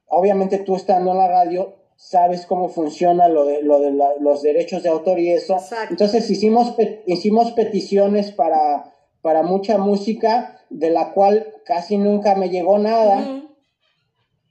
[0.08, 3.90] obviamente tú estando en la radio sabes cómo funciona lo de, lo de
[4.20, 5.56] los derechos de autor y eso.
[5.88, 6.74] Entonces hicimos,
[7.06, 13.42] hicimos peticiones para, para mucha música de la cual casi nunca me llegó nada.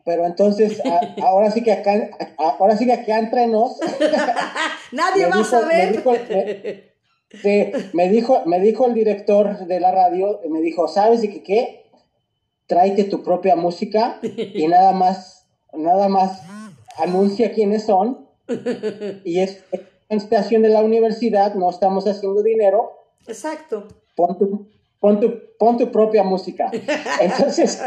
[0.03, 0.81] Pero entonces,
[1.21, 3.79] ahora sí que acá, ahora sí que acá entre nos.
[4.91, 6.03] Nadie va a saber.
[7.93, 11.91] Me dijo, me, dijo, el director de la radio, me dijo, ¿sabes de qué qué?
[12.65, 16.41] Tráete tu propia música y nada más, nada más
[16.97, 18.27] anuncia quiénes son.
[19.23, 19.63] Y es
[20.09, 22.91] estación de la universidad, no estamos haciendo dinero.
[23.27, 23.87] Exacto.
[24.15, 24.67] Pon tu,
[24.99, 26.69] pon tu, pon tu propia música.
[27.21, 27.81] Entonces,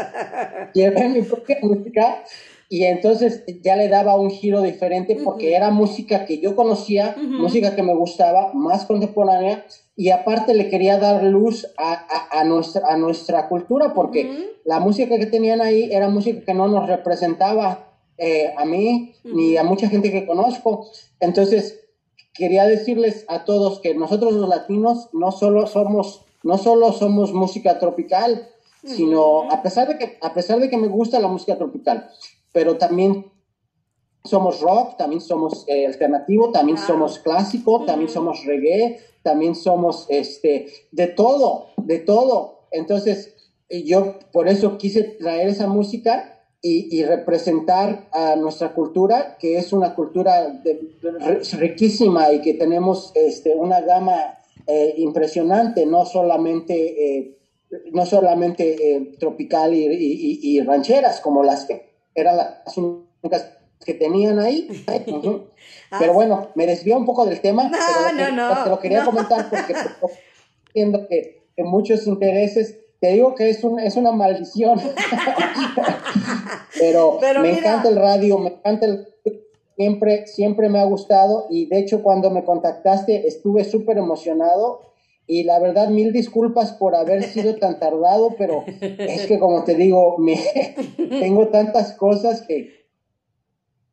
[0.73, 2.23] llevé mi propia música
[2.69, 7.75] y entonces ya le daba un giro diferente porque era música que yo conocía, música
[7.77, 9.63] que me gustaba, más contemporánea,
[9.95, 15.17] y aparte le quería dar luz a, a, nuestra, a nuestra cultura porque la música
[15.17, 17.87] que tenían ahí era música que no nos representaba
[18.17, 20.87] eh, a mí ni a mucha gente que conozco.
[21.19, 21.79] Entonces,
[22.33, 27.79] quería decirles a todos que nosotros los latinos no solo somos no solo somos música
[27.79, 28.47] tropical,
[28.83, 32.09] sino a pesar de que a pesar de que me gusta la música tropical,
[32.53, 33.31] pero también
[34.23, 40.67] somos rock, también somos eh, alternativo, también somos clásico, también somos reggae, también somos este
[40.91, 42.67] de todo, de todo.
[42.71, 43.35] Entonces,
[43.69, 49.93] yo por eso quise traer esa música y, representar a nuestra cultura, que es una
[49.93, 50.61] cultura
[51.53, 57.37] riquísima y que tenemos este, una gama eh, impresionante, no solamente, eh,
[57.91, 63.53] no solamente eh, tropical y, rancheras como las que eran las únicas
[63.85, 64.67] que tenían ahí.
[65.99, 67.77] Pero bueno, me desvió un poco del tema, no,
[68.13, 69.73] pero no, no, te lo quería comentar porque
[70.67, 74.79] entiendo que, que muchos intereses te digo que es, un, es una maldición.
[76.79, 79.07] pero, me encanta el radio, me encanta el
[79.77, 84.81] siempre, siempre me ha gustado y de hecho cuando me contactaste estuve súper emocionado
[85.27, 89.75] y la verdad, mil disculpas por haber sido tan tardado, pero es que como te
[89.75, 90.39] digo, me,
[90.97, 92.87] tengo tantas cosas que,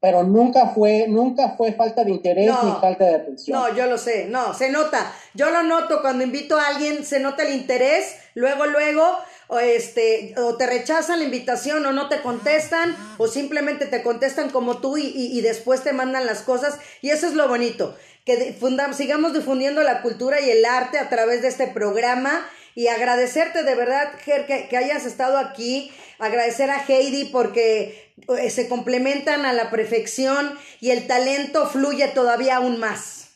[0.01, 3.59] pero nunca fue, nunca fue falta de interés ni falta de atención.
[3.59, 5.13] No, yo lo sé, no, se nota.
[5.35, 9.19] Yo lo noto cuando invito a alguien, se nota el interés, luego, luego,
[9.49, 14.51] o este, o te rechazan la invitación, o no te contestan, o simplemente te contestan
[14.51, 18.57] como tú y, y, después te mandan las cosas, y eso es lo bonito, que
[18.97, 22.47] sigamos difundiendo la cultura y el arte a través de este programa.
[22.77, 28.69] Y agradecerte de verdad, Ger, que, hayas estado aquí, agradecer a Heidi porque eh, se
[28.69, 33.29] complementan a la perfección y el talento fluye todavía aún más.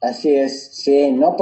[0.00, 1.32] Así es, sí, no,